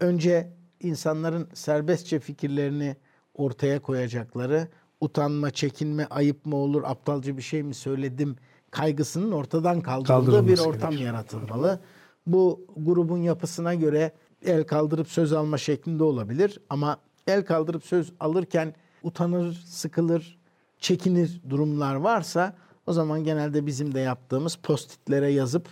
önce 0.00 0.52
insanların 0.80 1.48
serbestçe 1.54 2.20
fikirlerini 2.20 2.96
ortaya 3.34 3.82
koyacakları, 3.82 4.68
utanma, 5.00 5.50
çekinme, 5.50 6.06
ayıp 6.06 6.46
mı 6.46 6.56
olur, 6.56 6.82
aptalca 6.86 7.36
bir 7.36 7.42
şey 7.42 7.62
mi 7.62 7.74
söyledim 7.74 8.36
kaygısının 8.70 9.32
ortadan 9.32 9.80
kaldırıldığı 9.80 10.46
bir 10.48 10.58
ortam 10.58 10.90
gerekir. 10.90 11.06
yaratılmalı. 11.06 11.80
Bu 12.26 12.66
grubun 12.76 13.18
yapısına 13.18 13.74
göre 13.74 14.12
el 14.44 14.64
kaldırıp 14.64 15.08
söz 15.08 15.32
alma 15.32 15.58
şeklinde 15.58 16.04
olabilir 16.04 16.60
ama 16.70 16.98
el 17.26 17.44
kaldırıp 17.44 17.84
söz 17.84 18.12
alırken 18.20 18.74
utanır, 19.02 19.52
sıkılır, 19.66 20.38
çekinir 20.78 21.40
durumlar 21.50 21.94
varsa 21.94 22.56
o 22.86 22.92
zaman 22.92 23.24
genelde 23.24 23.66
bizim 23.66 23.94
de 23.94 24.00
yaptığımız 24.00 24.56
postitlere 24.56 25.32
yazıp 25.32 25.68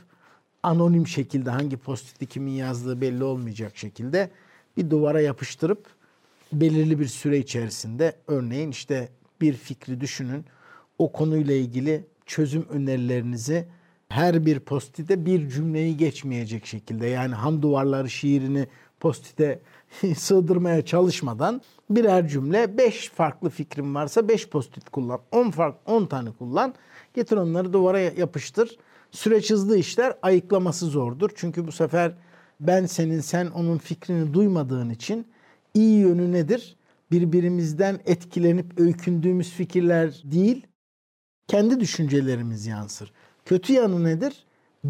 anonim 0.63 1.07
şekilde 1.07 1.51
hangi 1.51 1.77
postiti 1.77 2.27
kimin 2.27 2.53
yazdığı 2.53 3.01
belli 3.01 3.25
olmayacak 3.25 3.77
şekilde 3.77 4.31
bir 4.77 4.91
duvara 4.91 5.21
yapıştırıp 5.21 5.87
belirli 6.53 6.99
bir 6.99 7.07
süre 7.07 7.39
içerisinde 7.39 8.17
örneğin 8.27 8.71
işte 8.71 9.09
bir 9.41 9.53
fikri 9.53 10.01
düşünün. 10.01 10.45
O 10.99 11.13
konuyla 11.13 11.55
ilgili 11.55 12.07
çözüm 12.29 12.67
önerilerinizi 12.71 13.69
her 14.09 14.47
bir 14.47 14.61
postite 14.61 15.27
bir 15.27 15.49
cümleyi 15.49 15.97
geçmeyecek 15.97 16.67
şekilde 16.67 17.07
yani 17.07 17.35
ham 17.35 17.63
duvarları 17.63 18.11
şiirini 18.11 18.67
postite 19.01 19.61
sığdırmaya 20.17 20.85
çalışmadan 20.85 21.63
birer 21.91 22.29
cümle 22.29 22.79
5 22.79 23.11
farklı 23.11 23.51
fikrim 23.51 23.95
varsa 23.95 24.29
5 24.29 24.49
postit 24.49 24.91
kullan. 24.91 25.21
10 25.33 25.51
fark 25.51 25.77
10 25.87 26.07
tane 26.07 26.31
kullan. 26.31 26.75
Getir 27.15 27.37
onları 27.37 27.73
duvara 27.73 28.01
yapıştır. 28.01 28.77
Süreç 29.11 29.51
hızlı 29.51 29.79
işler, 29.79 30.15
ayıklaması 30.23 30.87
zordur. 30.87 31.31
Çünkü 31.35 31.67
bu 31.67 31.73
sefer 31.73 32.13
ben 32.61 32.87
senin 32.87 33.21
sen 33.21 33.47
onun 33.47 33.79
fikrini 33.79 34.35
duymadığın 34.35 34.91
için 34.91 35.27
iyi 35.75 35.99
yönü 35.99 36.33
nedir? 36.33 36.77
Birbirimizden 37.11 37.99
etkilenip 38.07 38.81
öykündüğümüz 38.81 39.51
fikirler 39.51 40.23
değil, 40.25 40.67
kendi 41.49 41.81
düşüncelerimiz 41.81 42.67
yansır. 42.67 43.13
Kötü 43.45 43.73
yanı 43.73 44.05
nedir? 44.05 44.45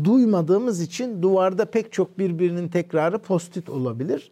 Duymadığımız 0.04 0.80
için 0.80 1.22
duvarda 1.22 1.64
pek 1.64 1.92
çok 1.92 2.18
birbirinin 2.18 2.68
tekrarı 2.68 3.18
postit 3.18 3.68
olabilir. 3.68 4.30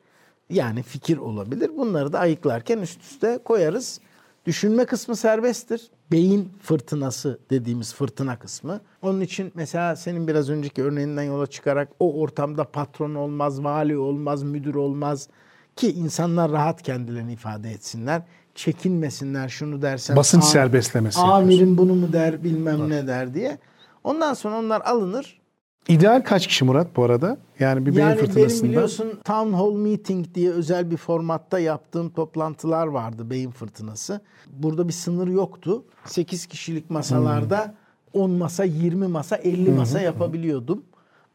Yani 0.51 0.83
fikir 0.83 1.17
olabilir. 1.17 1.71
Bunları 1.77 2.13
da 2.13 2.19
ayıklarken 2.19 2.79
üst 2.79 3.03
üste 3.03 3.39
koyarız. 3.45 4.01
Düşünme 4.47 4.85
kısmı 4.85 5.17
serbesttir. 5.17 5.91
Beyin 6.11 6.53
fırtınası 6.63 7.39
dediğimiz 7.51 7.95
fırtına 7.95 8.39
kısmı. 8.39 8.81
Onun 9.03 9.21
için 9.21 9.53
mesela 9.55 9.97
senin 9.97 10.29
biraz 10.29 10.51
önceki 10.51 10.83
örneğinden 10.83 11.23
yola 11.23 11.47
çıkarak 11.47 11.89
o 12.01 12.21
ortamda 12.21 12.65
patron 12.65 13.15
olmaz, 13.15 13.65
vali 13.65 13.99
olmaz, 13.99 14.43
müdür 14.43 14.75
olmaz 14.75 15.29
ki 15.77 15.93
insanlar 15.93 16.53
rahat 16.53 16.83
kendilerini 16.83 17.33
ifade 17.33 17.71
etsinler. 17.71 18.23
Çekinmesinler 18.57 19.49
şunu 19.49 19.83
dersen. 19.83 20.17
Basınç 20.17 20.45
serbestlemesi. 20.45 21.21
Amirim 21.21 21.79
bunu 21.79 21.95
mu 21.95 22.13
der 22.13 22.45
bilmem 22.45 22.81
evet. 22.81 22.89
ne 22.89 23.07
der 23.07 23.35
diye. 23.35 23.59
Ondan 24.05 24.35
sonra 24.35 24.59
onlar 24.59 24.81
alınır. 24.81 25.41
İdeal 25.89 26.23
kaç 26.23 26.47
kişi 26.47 26.65
Murat 26.65 26.97
bu 26.97 27.05
arada? 27.05 27.39
Yani 27.59 27.87
bir 27.87 27.97
beyin 27.97 28.07
yani 28.07 28.19
fırtınasında. 28.19 28.63
benim 28.63 28.73
biliyorsun 28.73 29.21
Town 29.25 29.53
Hall 29.53 29.73
Meeting 29.73 30.35
diye 30.35 30.51
özel 30.51 30.91
bir 30.91 30.97
formatta 30.97 31.59
yaptığım 31.59 32.11
toplantılar 32.11 32.87
vardı 32.87 33.31
beyin 33.31 33.51
fırtınası. 33.51 34.21
Burada 34.53 34.89
bir 34.89 34.93
sınır 34.93 35.29
yoktu. 35.29 35.85
8 36.05 36.47
kişilik 36.47 36.91
masalarda 36.91 37.75
hmm. 38.13 38.23
10 38.23 38.31
masa, 38.31 38.65
20 38.65 39.07
masa, 39.07 39.37
50 39.37 39.71
masa 39.71 40.01
yapabiliyordum. 40.01 40.83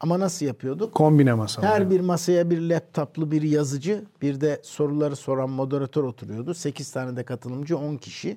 Ama 0.02 0.20
nasıl 0.20 0.46
yapıyorduk? 0.46 0.94
Kombine 0.94 1.34
masalar. 1.34 1.70
Her 1.70 1.90
bir 1.90 2.00
masaya 2.00 2.50
bir 2.50 2.60
laptoplu 2.60 3.30
bir 3.30 3.42
yazıcı, 3.42 4.04
bir 4.22 4.40
de 4.40 4.60
soruları 4.62 5.16
soran 5.16 5.50
moderatör 5.50 6.04
oturuyordu. 6.04 6.54
8 6.54 6.90
tane 6.90 7.16
de 7.16 7.24
katılımcı, 7.24 7.78
10 7.78 7.96
kişi 7.96 8.36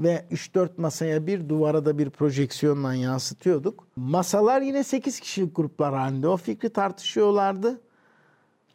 ve 0.00 0.24
3-4 0.30 0.68
masaya 0.76 1.26
bir 1.26 1.48
duvara 1.48 1.84
da 1.84 1.98
bir 1.98 2.10
projeksiyonla 2.10 2.94
yansıtıyorduk. 2.94 3.84
Masalar 3.96 4.60
yine 4.60 4.84
8 4.84 5.20
kişilik 5.20 5.56
gruplar 5.56 5.94
halinde 5.94 6.28
o 6.28 6.36
fikri 6.36 6.70
tartışıyorlardı. 6.70 7.80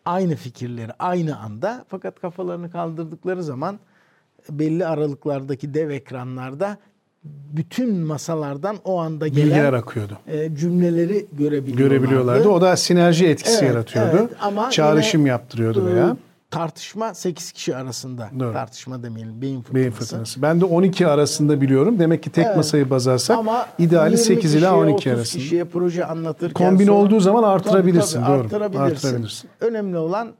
Aynı 0.05 0.35
fikirleri 0.35 0.91
aynı 0.99 1.39
anda 1.39 1.85
fakat 1.87 2.19
kafalarını 2.19 2.71
kaldırdıkları 2.71 3.43
zaman 3.43 3.79
belli 4.49 4.85
aralıklardaki 4.85 5.73
dev 5.73 5.89
ekranlarda 5.89 6.77
bütün 7.23 7.97
masalardan 7.97 8.77
o 8.83 8.99
anda 8.99 9.27
gelen 9.27 9.45
bilgiler 9.45 9.73
akıyordu. 9.73 10.17
E, 10.27 10.55
cümleleri 10.55 11.25
görebiliyorlardı. 11.31 11.77
Görebiliyorlardı. 11.77 12.49
O 12.49 12.61
da 12.61 12.77
sinerji 12.77 13.27
etkisi 13.27 13.65
evet, 13.65 13.73
yaratıyordu. 13.73 14.17
Evet, 14.19 14.29
ama 14.41 14.69
Çağrışım 14.69 15.25
yaptırıyordu 15.25 15.85
veya 15.85 16.17
tartışma 16.51 17.13
8 17.13 17.51
kişi 17.51 17.75
arasında. 17.75 18.29
Doğru. 18.39 18.53
Tartışma 18.53 19.03
demeyelim. 19.03 19.41
Beyin 19.41 19.61
fırtınası. 19.61 19.75
Beyin 19.75 19.91
fırtınası. 19.91 20.41
Ben 20.41 20.61
de 20.61 20.65
12 20.65 21.07
arasında 21.07 21.61
biliyorum. 21.61 21.99
Demek 21.99 22.23
ki 22.23 22.29
tek 22.29 22.45
evet. 22.45 22.57
masayı 22.57 22.89
baz 22.89 23.07
alsak 23.07 23.37
Ama 23.37 23.67
ideali 23.79 24.17
8 24.17 24.55
ile 24.55 24.69
12 24.69 24.93
30 24.93 25.07
arasında. 25.07 25.43
kişiye 25.43 25.63
proje 25.65 26.05
anlatırken 26.05 26.69
kombin 26.69 26.85
sonra, 26.85 26.97
olduğu 26.97 27.19
zaman 27.19 27.43
artırabilirsin. 27.43 28.21
Tabii, 28.21 28.25
tabii, 28.25 28.37
doğru. 28.37 28.45
Artırabilirsin. 28.45 29.07
artırabilirsin. 29.07 29.49
Önemli 29.61 29.97
olan 29.97 30.33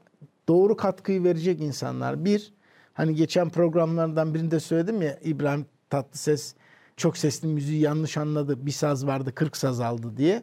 doğru 0.48 0.76
katkıyı 0.76 1.24
verecek 1.24 1.60
insanlar. 1.60 2.24
Bir, 2.24 2.52
hani 2.94 3.14
geçen 3.14 3.48
programlardan 3.50 4.34
birinde 4.34 4.60
söyledim 4.60 5.02
ya 5.02 5.18
İbrahim 5.24 5.66
Tatlıses 5.90 6.54
çok 6.96 7.16
sesli 7.16 7.48
müziği 7.48 7.80
yanlış 7.80 8.16
anladı. 8.16 8.66
Bir 8.66 8.70
saz 8.70 9.06
vardı 9.06 9.34
40 9.34 9.56
saz 9.56 9.80
aldı 9.80 10.16
diye. 10.16 10.42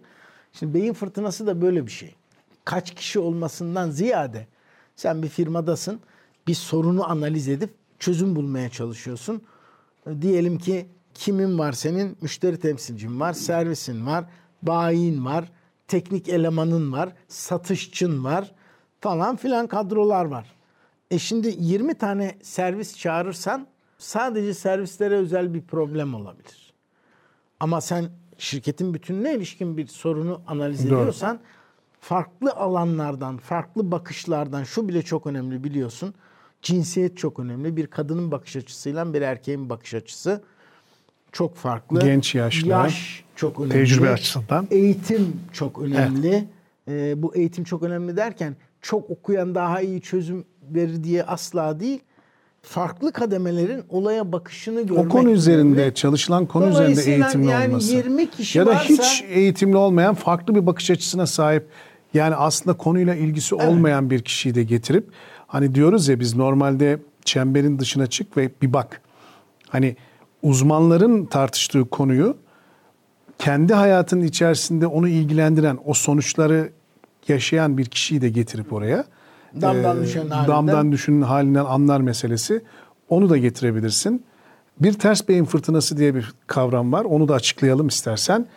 Şimdi 0.54 0.74
beyin 0.74 0.94
fırtınası 0.94 1.48
da 1.48 1.62
böyle 1.62 1.86
bir 1.86 1.92
şey. 1.92 2.16
Kaç 2.66 2.96
kişi 2.96 3.20
olmasından 3.20 3.90
ziyade 3.90 4.48
sen 4.96 5.24
bir 5.24 5.30
firmadasın. 5.30 6.00
Bir 6.48 6.54
sorunu 6.54 7.10
analiz 7.10 7.48
edip 7.48 7.74
çözüm 8.00 8.36
bulmaya 8.36 8.70
çalışıyorsun. 8.70 9.42
Diyelim 10.22 10.58
ki 10.58 10.86
kimin 11.14 11.60
var 11.60 11.72
senin? 11.72 12.18
Müşteri 12.22 12.60
temsilcin 12.60 13.20
var, 13.20 13.34
servisin 13.34 14.06
var, 14.06 14.26
bayin 14.62 15.26
var, 15.26 15.52
teknik 15.88 16.30
elemanın 16.30 16.92
var, 16.92 17.14
satışçın 17.28 18.24
var 18.24 18.52
falan 19.02 19.36
filan 19.36 19.68
kadrolar 19.68 20.26
var. 20.26 20.56
E 21.12 21.20
şimdi 21.20 21.56
20 21.60 21.94
tane 21.94 22.38
servis 22.42 22.98
çağırırsan 22.98 23.68
sadece 24.00 24.54
servislere 24.54 25.16
özel 25.16 25.54
bir 25.54 25.62
problem 25.62 26.16
olabilir. 26.16 26.74
Ama 27.60 27.82
sen 27.82 28.10
şirketin 28.38 28.94
bütününe 28.94 29.36
ilişkin 29.36 29.78
bir 29.78 29.88
sorunu 29.88 30.42
analiz 30.48 30.90
Doğru. 30.90 31.00
ediyorsan 31.00 31.40
farklı 32.00 32.52
alanlardan, 32.52 33.38
farklı 33.38 33.92
bakışlardan 33.92 34.64
şu 34.64 34.88
bile 34.88 35.02
çok 35.02 35.28
önemli 35.28 35.64
biliyorsun. 35.64 36.14
Cinsiyet 36.62 37.18
çok 37.18 37.40
önemli. 37.40 37.78
Bir 37.78 37.88
kadının 37.88 38.32
bakış 38.32 38.56
açısıyla 38.56 39.14
bir 39.14 39.22
erkeğin 39.22 39.70
bakış 39.70 39.94
açısı 39.94 40.44
çok 41.32 41.56
farklı. 41.56 42.00
Genç 42.00 42.36
yaşlı. 42.36 42.68
Yaş 42.68 43.24
çok 43.36 43.60
önemli. 43.60 43.74
Tecrübe 43.74 44.10
açısından. 44.10 44.68
Eğitim 44.72 45.42
çok 45.54 45.80
önemli. 45.80 46.34
Evet. 46.34 46.48
Ee, 46.88 47.22
bu 47.22 47.36
eğitim 47.36 47.64
çok 47.64 47.84
önemli 47.84 48.18
derken 48.18 48.56
çok 48.82 49.10
okuyan 49.10 49.56
daha 49.56 49.82
iyi 49.82 50.02
çözüm 50.02 50.46
verir 50.62 51.04
diye 51.04 51.24
asla 51.24 51.80
değil 51.80 52.00
farklı 52.62 53.12
kademelerin 53.12 53.84
olaya 53.90 54.32
bakışını 54.32 54.82
görmek. 54.82 55.06
O 55.06 55.10
konu 55.10 55.30
üzerinde 55.30 55.82
önemli. 55.82 55.96
çalışılan 55.96 56.46
konu 56.46 56.68
üzerinde 56.68 57.02
eğitimli 57.02 57.48
yani 57.48 57.68
olması. 57.68 57.96
20 57.96 58.30
kişi 58.30 58.58
ya 58.58 58.66
da 58.66 58.70
varsa, 58.70 58.84
hiç 58.84 59.24
eğitimli 59.30 59.78
olmayan 59.78 60.16
farklı 60.16 60.56
bir 60.56 60.66
bakış 60.66 60.92
açısına 60.92 61.28
sahip 61.28 61.68
yani 62.14 62.36
aslında 62.36 62.78
konuyla 62.78 63.16
ilgisi 63.16 63.56
evet. 63.56 63.68
olmayan 63.68 64.10
bir 64.10 64.22
kişiyi 64.22 64.56
de 64.56 64.64
getirip 64.64 65.08
hani 65.48 65.76
diyoruz 65.76 66.08
ya 66.08 66.20
biz 66.20 66.36
normalde 66.36 67.00
çemberin 67.26 67.80
dışına 67.80 68.08
çık 68.08 68.38
ve 68.38 68.50
bir 68.62 68.74
bak. 68.74 69.02
Hani 69.70 69.96
uzmanların 70.42 71.26
tartıştığı 71.26 71.90
konuyu 71.90 72.38
kendi 73.40 73.74
hayatının 73.74 74.24
içerisinde 74.24 74.88
onu 74.88 75.08
ilgilendiren 75.08 75.80
o 75.86 75.94
sonuçları 75.94 76.70
yaşayan 77.28 77.78
bir 77.78 77.86
kişiyi 77.86 78.22
de 78.22 78.30
getirip 78.30 78.74
oraya 78.74 79.06
damdan 79.62 80.04
düşen 80.04 80.30
halinden. 80.30 80.48
damdan 80.48 80.92
düşün 80.92 81.22
halinden 81.22 81.66
anlar 81.66 82.02
meselesi. 82.02 82.62
Onu 83.10 83.30
da 83.30 83.38
getirebilirsin. 83.38 84.24
Bir 84.80 84.94
ters 84.94 85.28
beyin 85.28 85.46
fırtınası 85.46 85.98
diye 85.98 86.16
bir 86.16 86.34
kavram 86.48 86.94
var. 86.94 87.06
Onu 87.06 87.28
da 87.28 87.34
açıklayalım 87.34 87.88
istersen. 87.88 88.48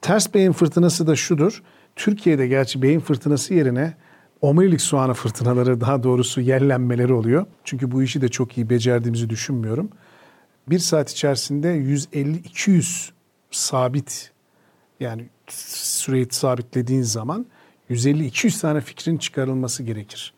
Ters 0.00 0.34
beyin 0.34 0.52
fırtınası 0.52 1.06
da 1.06 1.16
şudur. 1.16 1.62
Türkiye'de 1.96 2.46
gerçi 2.46 2.82
beyin 2.82 3.00
fırtınası 3.00 3.54
yerine 3.54 3.94
omurilik 4.40 4.80
soğanı 4.80 5.14
fırtınaları 5.14 5.80
daha 5.80 6.02
doğrusu 6.02 6.40
yerlenmeleri 6.40 7.12
oluyor. 7.12 7.46
Çünkü 7.64 7.90
bu 7.90 8.02
işi 8.02 8.20
de 8.20 8.28
çok 8.28 8.58
iyi 8.58 8.70
becerdiğimizi 8.70 9.30
düşünmüyorum. 9.30 9.90
Bir 10.68 10.78
saat 10.78 11.10
içerisinde 11.10 11.68
150-200 11.68 13.10
sabit 13.50 14.30
yani 15.00 15.28
süreyi 15.48 16.26
sabitlediğin 16.30 17.02
zaman 17.02 17.46
150-200 17.90 18.60
tane 18.60 18.80
fikrin 18.80 19.16
çıkarılması 19.16 19.82
gerekir. 19.82 20.34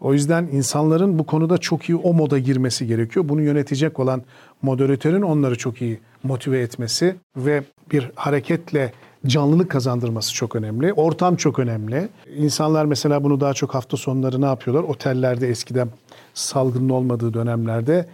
O 0.00 0.12
yüzden 0.12 0.48
insanların 0.52 1.18
bu 1.18 1.26
konuda 1.26 1.58
çok 1.58 1.88
iyi 1.88 1.96
o 1.96 2.14
moda 2.14 2.38
girmesi 2.38 2.86
gerekiyor. 2.86 3.28
Bunu 3.28 3.42
yönetecek 3.42 3.98
olan 3.98 4.22
moderatörün 4.62 5.22
onları 5.22 5.58
çok 5.58 5.82
iyi 5.82 6.00
motive 6.22 6.60
etmesi 6.60 7.16
ve 7.36 7.62
bir 7.92 8.10
hareketle 8.14 8.92
canlılık 9.26 9.70
kazandırması 9.70 10.34
çok 10.34 10.56
önemli. 10.56 10.92
Ortam 10.92 11.36
çok 11.36 11.58
önemli. 11.58 12.08
İnsanlar 12.36 12.84
mesela 12.84 13.24
bunu 13.24 13.40
daha 13.40 13.54
çok 13.54 13.74
hafta 13.74 13.96
sonları 13.96 14.40
ne 14.40 14.46
yapıyorlar? 14.46 14.84
Otellerde 14.84 15.48
eskiden 15.48 15.88
salgının 16.34 16.88
olmadığı 16.88 17.34
dönemlerde 17.34 18.06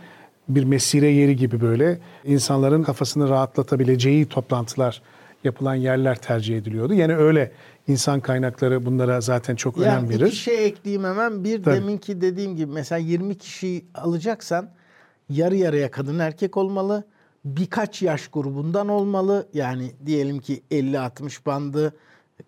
bir 0.49 0.65
mesire 0.65 1.09
yeri 1.09 1.37
gibi 1.37 1.61
böyle 1.61 1.99
insanların 2.25 2.83
kafasını 2.83 3.29
rahatlatabileceği 3.29 4.27
toplantılar 4.27 5.03
yapılan 5.45 5.75
yerler 5.75 6.17
tercih 6.17 6.59
ediliyordu. 6.59 6.95
Yani 6.95 7.17
öyle 7.17 7.53
İnsan 7.89 8.21
kaynakları 8.21 8.87
bunlara 8.87 9.21
zaten 9.21 9.57
çok 9.57 9.79
Ya 9.79 9.83
önem 9.85 10.09
verir. 10.09 10.27
iki 10.27 10.37
şey 10.37 10.67
ekleyeyim 10.67 11.05
hemen. 11.05 11.45
Bir 11.45 11.63
Tabii. 11.63 11.77
deminki 11.77 12.21
dediğim 12.21 12.57
gibi 12.57 12.73
mesela 12.73 12.99
20 12.99 13.39
kişi 13.39 13.85
alacaksan 13.95 14.71
yarı 15.29 15.57
yarıya 15.57 15.91
kadın 15.91 16.19
erkek 16.19 16.57
olmalı. 16.57 17.05
Birkaç 17.45 18.03
yaş 18.03 18.29
grubundan 18.29 18.89
olmalı. 18.89 19.49
Yani 19.55 19.93
diyelim 20.07 20.39
ki 20.39 20.63
50-60 20.71 21.47
bandı, 21.47 21.97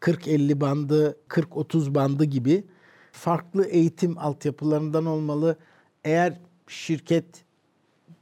40-50 0.01 0.61
bandı, 0.61 1.17
40-30 1.29 1.95
bandı 1.95 2.25
gibi 2.25 2.65
farklı 3.13 3.65
eğitim 3.67 4.19
altyapılarından 4.19 5.07
olmalı. 5.07 5.57
Eğer 6.05 6.39
şirket 6.69 7.25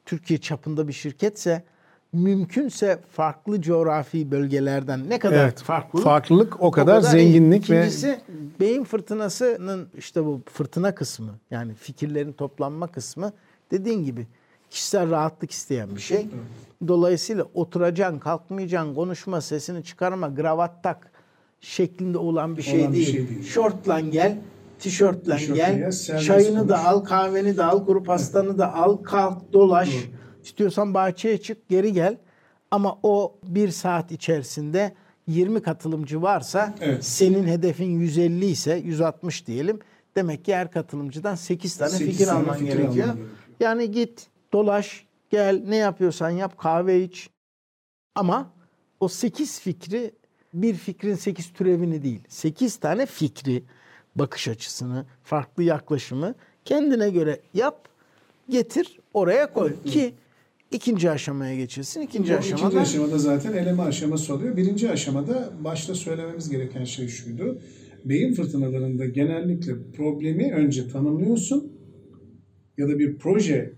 Türkiye 0.07 0.41
çapında 0.41 0.89
bir 0.89 0.93
şirketse 0.93 1.65
mümkünse 2.13 2.99
farklı 3.11 3.61
coğrafi 3.63 4.31
bölgelerden 4.31 5.11
ne 5.11 5.19
kadar 5.19 5.45
Evet, 5.45 5.63
farklılık 5.63 6.05
farklılık 6.05 6.63
o 6.63 6.71
kadar 6.71 7.01
iyi. 7.03 7.05
zenginlik 7.05 7.71
ve- 7.71 7.79
İkincisi 7.79 8.21
beyin 8.61 8.85
fırtınasının 8.85 9.89
işte 9.99 10.25
bu 10.25 10.41
fırtına 10.53 10.95
kısmı 10.95 11.31
yani 11.51 11.75
fikirlerin 11.75 12.33
toplanma 12.33 12.87
kısmı 12.87 13.33
dediğin 13.71 14.05
gibi 14.05 14.27
kişisel 14.71 15.11
rahatlık 15.11 15.51
isteyen 15.51 15.97
bir 15.97 16.01
şey. 16.01 16.27
Dolayısıyla 16.89 17.45
oturacaksın, 17.55 18.19
kalkmayacaksın, 18.19 18.95
konuşma, 18.95 19.41
sesini 19.41 19.85
çıkarma, 19.85 20.29
gravat 20.29 20.83
tak 20.83 21.11
şeklinde 21.61 22.19
olan 22.19 22.57
bir 22.57 22.63
şey, 22.63 22.81
Olan 22.81 22.93
bir 22.93 22.97
değil. 22.97 23.13
şey 23.13 23.29
değil. 23.29 23.43
Şortla 23.45 24.01
gel, 24.01 24.37
tişörtle 24.79 25.37
gel, 25.55 25.77
gel, 25.79 25.93
çayını 26.21 26.59
konuş. 26.59 26.69
da 26.69 26.85
al, 26.85 27.01
kahveni 27.05 27.57
de 27.57 27.65
al, 27.65 27.87
kuru 27.87 28.03
pastanı 28.05 28.59
da 28.59 28.75
al, 28.75 28.97
kalk, 28.97 29.53
dolaş. 29.53 29.89
İstiyorsan 30.53 30.95
bahçeye 30.95 31.39
çık, 31.39 31.69
geri 31.69 31.93
gel. 31.93 32.17
Ama 32.71 32.99
o 33.03 33.35
bir 33.43 33.69
saat 33.69 34.13
içerisinde 34.13 34.95
20 35.27 35.63
katılımcı 35.63 36.23
varsa 36.23 36.75
Evet. 36.81 37.05
senin 37.05 37.47
hedefin 37.47 38.01
150 38.01 38.47
ise 38.47 38.75
160 38.85 39.47
diyelim. 39.47 39.79
Demek 40.17 40.45
ki 40.45 40.55
her 40.55 40.71
katılımcıdan 40.71 41.35
8 41.35 41.77
tane 41.77 41.91
Sekiz 41.91 42.07
fikir 42.13 42.27
tane 42.27 42.39
alman 42.39 42.55
fikir 42.59 42.67
gerekiyor. 42.73 43.05
alman 43.09 43.17
gerekiyor. 43.17 43.29
Yani 43.61 43.91
git, 43.91 44.27
dolaş, 44.53 45.07
gel, 45.31 45.63
ne 45.67 45.77
yapıyorsan 45.77 46.31
yap, 46.31 46.59
kahve 46.59 47.03
iç. 47.03 47.31
Ama 48.15 48.51
o 49.01 49.09
8 49.09 49.61
fikri 49.61 50.11
bir 50.55 50.75
fikrin 50.75 51.15
8 51.15 51.53
türevini 51.53 52.03
değil. 52.03 52.21
8 52.29 52.77
tane 52.77 53.07
fikri, 53.07 53.65
bakış 54.17 54.49
açısını, 54.49 55.07
farklı 55.25 55.63
yaklaşımı 55.63 56.35
kendine 56.65 57.11
göre 57.11 57.41
yap, 57.55 57.89
getir, 58.49 58.99
oraya 59.15 59.53
koy 59.53 59.83
ki 59.83 60.15
ikinci 60.73 61.11
aşamaya 61.11 61.57
geçilsin. 61.57 62.01
İkinci 62.01 62.33
Bu 62.33 62.37
aşamada 62.37 62.67
ikinci 62.67 62.79
aşamada 62.79 63.19
zaten 63.19 63.53
eleme 63.53 63.83
aşaması 63.83 64.35
oluyor. 64.35 64.57
Birinci 64.57 64.91
aşamada 64.91 65.53
başta 65.65 65.95
söylememiz 65.95 66.51
gereken 66.51 66.85
şey 66.85 67.09
şuydu. 67.09 67.59
Beyin 68.05 68.35
fırtınalarında 68.35 69.07
genellikle 69.07 69.73
problemi 69.97 70.53
önce 70.53 70.89
tanımlıyorsun 70.89 71.73
ya 72.79 72.89
da 72.89 72.99
bir 72.99 73.19
proje 73.19 73.73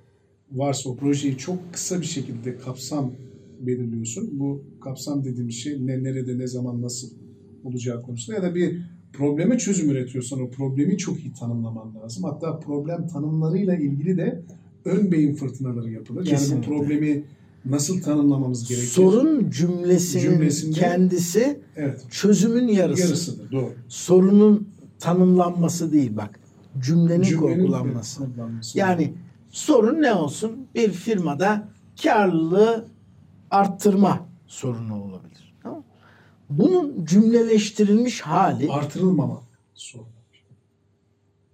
varsa 0.52 0.90
o 0.90 0.96
projeyi 0.96 1.36
çok 1.36 1.72
kısa 1.72 2.00
bir 2.00 2.06
şekilde 2.06 2.56
kapsam 2.56 3.12
belirliyorsun. 3.60 4.40
Bu 4.40 4.64
kapsam 4.80 5.24
dediğimiz 5.24 5.54
şey 5.54 5.86
ne, 5.86 6.02
nerede, 6.02 6.38
ne 6.38 6.46
zaman, 6.46 6.82
nasıl 6.82 7.08
olacağı 7.64 8.02
konusunda 8.02 8.36
ya 8.36 8.42
da 8.42 8.54
bir 8.54 8.82
probleme 9.12 9.58
çözüm 9.58 9.90
üretiyorsan 9.90 10.40
o 10.40 10.50
problemi 10.50 10.96
çok 10.96 11.24
iyi 11.24 11.32
tanımlaman 11.32 11.94
lazım. 11.94 12.24
Hatta 12.24 12.58
problem 12.58 13.06
tanımlarıyla 13.06 13.76
ilgili 13.76 14.16
de 14.16 14.42
ön 14.84 15.12
beyin 15.12 15.34
fırtınaları 15.34 15.90
yapılır. 15.90 16.18
Yani 16.26 16.28
Kesinlikle. 16.28 16.72
bu 16.72 16.78
problemi 16.78 17.24
nasıl 17.64 18.02
tanımlamamız 18.02 18.68
gerekir? 18.68 18.86
sorun 18.86 19.50
cümlesinin 19.50 20.22
Cümlesinde- 20.22 20.78
kendisi 20.80 21.60
Evet. 21.76 22.04
çözümün 22.10 22.68
yarısı. 22.68 23.02
Yarısıdır. 23.02 23.52
Doğru. 23.52 23.72
Sorunun 23.88 24.68
tanımlanması 24.98 25.92
değil 25.92 26.16
bak. 26.16 26.40
Cümlenin, 26.80 27.22
Cümlenin 27.22 27.56
kurgulanması. 27.56 28.22
Yani 28.74 29.14
sorun 29.50 30.02
ne 30.02 30.12
olsun? 30.12 30.52
Bir 30.74 30.90
firmada 30.90 31.68
karlılığı 32.02 32.88
arttırma 33.50 34.26
sorunu 34.46 35.02
olabilir. 35.04 35.54
Tamam? 35.62 35.84
Bunun 36.50 37.04
cümleleştirilmiş 37.04 38.20
hali 38.20 38.70
Artırılmama 38.70 39.40
sorun. 39.74 40.06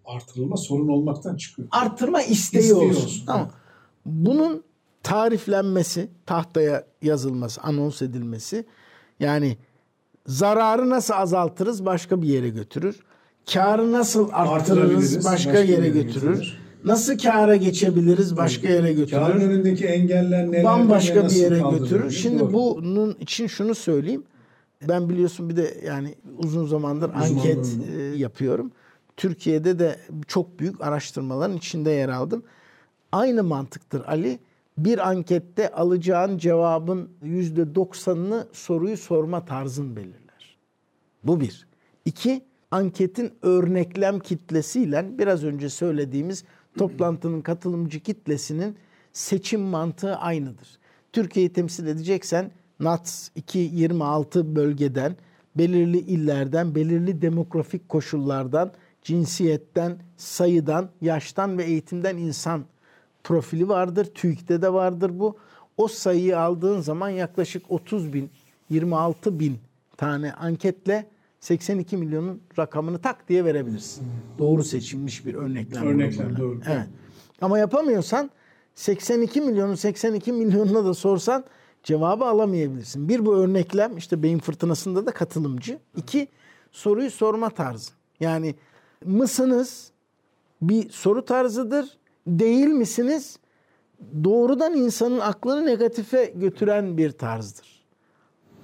Artırılma 0.07 0.57
sorun 0.57 0.89
olmaktan 0.89 1.37
çıkıyor. 1.37 1.69
artırma 1.71 2.23
isteği, 2.23 2.61
İsteği 2.61 2.75
olsun. 2.75 3.05
olsun, 3.05 3.27
Tamam. 3.27 3.51
Bunun 4.07 4.63
tariflenmesi, 5.03 6.09
tahtaya 6.27 6.85
yazılması, 7.03 7.61
anons 7.61 8.03
edilmesi 8.03 8.65
yani 9.21 9.57
zararı 10.27 10.91
nasıl 10.91 11.15
azaltırız 11.15 11.87
başka 11.87 12.23
bir 12.23 12.29
yere 12.29 12.49
götürür. 12.49 12.97
Karı 13.53 13.93
nasıl 13.93 14.29
arttırırız 14.33 14.71
Artırabiliriz, 14.79 15.25
başka, 15.25 15.59
yere, 15.59 15.89
götürür. 15.89 16.59
Nasıl 16.85 17.19
kâra 17.19 17.57
geçebiliriz 17.57 18.37
başka 18.37 18.69
yere 18.69 18.93
götürür. 18.93 19.21
Karın 19.21 19.41
önündeki 19.41 19.87
engeller 19.87 20.51
neler? 20.53 20.65
bambaşka 20.65 21.25
bir 21.29 21.35
yere 21.35 21.63
götürür. 21.79 22.11
Şimdi 22.11 22.39
Doğru. 22.41 22.53
bunun 22.53 23.17
için 23.21 23.47
şunu 23.47 23.75
söyleyeyim. 23.75 24.25
Ben 24.89 25.09
biliyorsun 25.09 25.49
bir 25.49 25.57
de 25.57 25.81
yani 25.87 26.15
uzun 26.39 26.67
zamandır 26.67 27.11
anket 27.15 27.67
e, 27.97 28.03
yapıyorum. 28.03 28.73
Türkiye'de 29.17 29.79
de 29.79 29.99
çok 30.27 30.59
büyük 30.59 30.81
araştırmaların 30.81 31.57
içinde 31.57 31.91
yer 31.91 32.09
aldım. 32.09 32.43
Aynı 33.13 33.43
mantıktır 33.43 34.05
Ali. 34.07 34.39
Bir 34.79 35.09
ankette 35.09 35.73
alacağın 35.73 36.39
cevabın 36.39 37.11
%90'ını 37.25 38.47
soruyu 38.53 38.97
sorma 38.97 39.45
tarzın 39.45 39.97
belirler. 39.97 40.59
Bu 41.25 41.41
bir. 41.41 41.67
İki, 42.05 42.45
anketin 42.71 43.33
örneklem 43.43 44.21
kitlesiyle 44.21 45.19
biraz 45.19 45.45
önce 45.45 45.69
söylediğimiz 45.69 46.45
toplantının 46.79 47.41
katılımcı 47.41 48.01
kitlesinin 48.01 48.77
seçim 49.13 49.61
mantığı 49.61 50.17
aynıdır. 50.17 50.79
Türkiye'yi 51.13 51.53
temsil 51.53 51.87
edeceksen 51.87 52.51
NATS 52.81 53.29
226 53.35 54.57
bölgeden, 54.57 55.17
belirli 55.57 55.99
illerden, 55.99 56.75
belirli 56.75 57.23
demografik 57.23 57.89
koşullardan, 57.89 58.73
cinsiyetten, 59.07 59.99
sayıdan, 60.17 60.89
yaştan 61.01 61.59
ve 61.59 61.65
eğitimden 61.65 62.17
insan 62.17 62.65
profili 63.25 63.69
vardır. 63.69 64.05
TÜİK'te 64.05 64.63
de 64.63 64.73
vardır 64.73 65.19
bu. 65.19 65.37
O 65.77 65.89
sayıyı 65.89 66.39
aldığın 66.39 66.81
zaman 66.81 67.09
yaklaşık 67.09 67.71
30 67.71 68.13
bin, 68.13 68.31
26 68.71 69.41
bin 69.41 69.59
tane 69.97 70.33
anketle 70.33 71.07
82 71.41 71.97
milyonun 71.97 72.41
rakamını 72.59 72.99
tak 72.99 73.29
diye 73.29 73.45
verebilirsin. 73.45 74.07
Doğru 74.39 74.65
seçilmiş 74.65 75.27
bir 75.27 75.35
örneklem. 75.35 75.87
Örneklem, 75.87 76.37
doğru. 76.37 76.61
Evet. 76.67 76.87
Ama 77.41 77.59
yapamıyorsan 77.59 78.31
82 78.75 79.41
milyonun 79.41 79.75
82 79.75 80.33
milyonuna 80.33 80.85
da 80.85 80.95
sorsan 80.95 81.45
cevabı 81.83 82.25
alamayabilirsin. 82.25 83.09
Bir 83.09 83.27
bu 83.27 83.37
örneklem 83.37 83.97
işte 83.97 84.23
beyin 84.23 84.39
fırtınasında 84.39 85.07
da 85.07 85.11
katılımcı. 85.11 85.79
İki 85.97 86.29
soruyu 86.73 87.11
sorma 87.11 87.51
tarzı. 87.51 87.93
Yani 88.21 88.55
mısınız 89.05 89.91
bir 90.63 90.91
soru 90.91 91.25
tarzıdır. 91.25 91.89
Değil 92.27 92.67
misiniz? 92.67 93.39
Doğrudan 94.25 94.75
insanın 94.75 95.19
aklını 95.19 95.67
negatife 95.67 96.33
götüren 96.37 96.99
bir 96.99 97.11
tarzdır. 97.11 97.85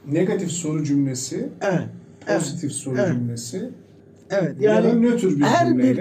Negatif 0.06 0.50
soru 0.50 0.84
cümlesi, 0.84 1.48
Evet. 1.60 1.88
pozitif 2.26 2.72
soru 2.72 2.96
Evet. 2.98 3.12
cümlesi 3.12 3.70
Evet 4.30 4.60
Ya 4.60 4.72
yani 4.74 5.02
nötr 5.02 5.26
bir 5.26 5.42
her 5.42 5.78
bir 5.78 5.98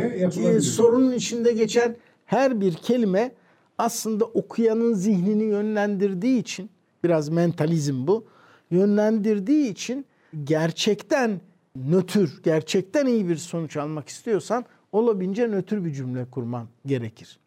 e, 0.55 0.61
sorunun 0.61 1.11
içinde 1.11 1.51
geçen 1.51 1.95
her 2.25 2.61
bir 2.61 2.73
kelime 2.73 3.31
aslında 3.77 4.25
okuyanın 4.25 4.93
zihnini 4.93 5.43
yönlendirdiği 5.43 6.39
için 6.41 6.69
biraz 7.03 7.29
mentalizm 7.29 8.07
bu. 8.07 8.25
Yönlendirdiği 8.71 9.71
için 9.71 10.05
gerçekten 10.43 11.41
nötr, 11.75 12.41
gerçekten 12.43 13.05
iyi 13.05 13.29
bir 13.29 13.35
sonuç 13.35 13.77
almak 13.77 14.09
istiyorsan 14.09 14.65
olabildiğince 14.91 15.47
nötr 15.47 15.85
bir 15.85 15.93
cümle 15.93 16.25
kurman 16.25 16.67
gerekir. 16.85 17.39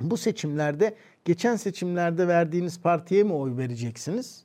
Bu 0.00 0.16
seçimlerde 0.16 0.96
geçen 1.24 1.56
seçimlerde 1.56 2.28
verdiğiniz 2.28 2.80
partiye 2.80 3.24
mi 3.24 3.32
oy 3.32 3.56
vereceksiniz? 3.56 4.44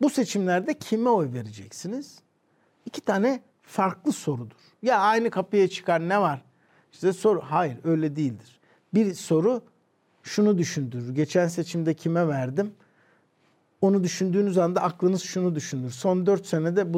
Bu 0.00 0.10
seçimlerde 0.10 0.78
kime 0.78 1.10
oy 1.10 1.32
vereceksiniz? 1.32 2.18
İki 2.86 3.00
tane 3.00 3.42
farklı 3.62 4.12
sorudur. 4.12 4.56
Ya 4.82 4.98
aynı 4.98 5.30
kapıya 5.30 5.68
çıkar 5.68 6.08
ne 6.08 6.20
var? 6.20 6.42
İşte 6.92 7.12
soru 7.12 7.40
hayır 7.40 7.78
öyle 7.84 8.16
değildir. 8.16 8.60
Bir 8.94 9.14
soru 9.14 9.62
şunu 10.22 10.58
düşündürür. 10.58 11.14
Geçen 11.14 11.48
seçimde 11.48 11.94
kime 11.94 12.28
verdim? 12.28 12.74
Onu 13.80 14.04
düşündüğünüz 14.04 14.58
anda 14.58 14.82
aklınız 14.82 15.22
şunu 15.22 15.54
düşünür. 15.54 15.90
Son 15.90 16.26
dört 16.26 16.46
senede 16.46 16.94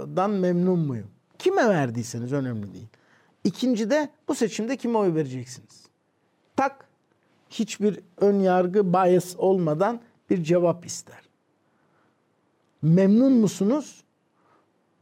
bunlardan 0.00 0.30
memnun 0.30 0.78
muyum? 0.78 1.06
Kime 1.38 1.68
verdiyseniz 1.68 2.32
önemli 2.32 2.74
değil. 2.74 2.88
İkinci 3.44 3.90
de 3.90 4.08
bu 4.28 4.34
seçimde 4.34 4.76
kime 4.76 4.98
oy 4.98 5.14
vereceksiniz? 5.14 5.86
Tak 6.56 6.84
hiçbir 7.50 8.00
ön 8.16 8.40
yargı 8.40 8.92
bias 8.92 9.36
olmadan 9.38 10.00
bir 10.30 10.44
cevap 10.44 10.86
ister. 10.86 11.20
Memnun 12.82 13.32
musunuz? 13.32 14.04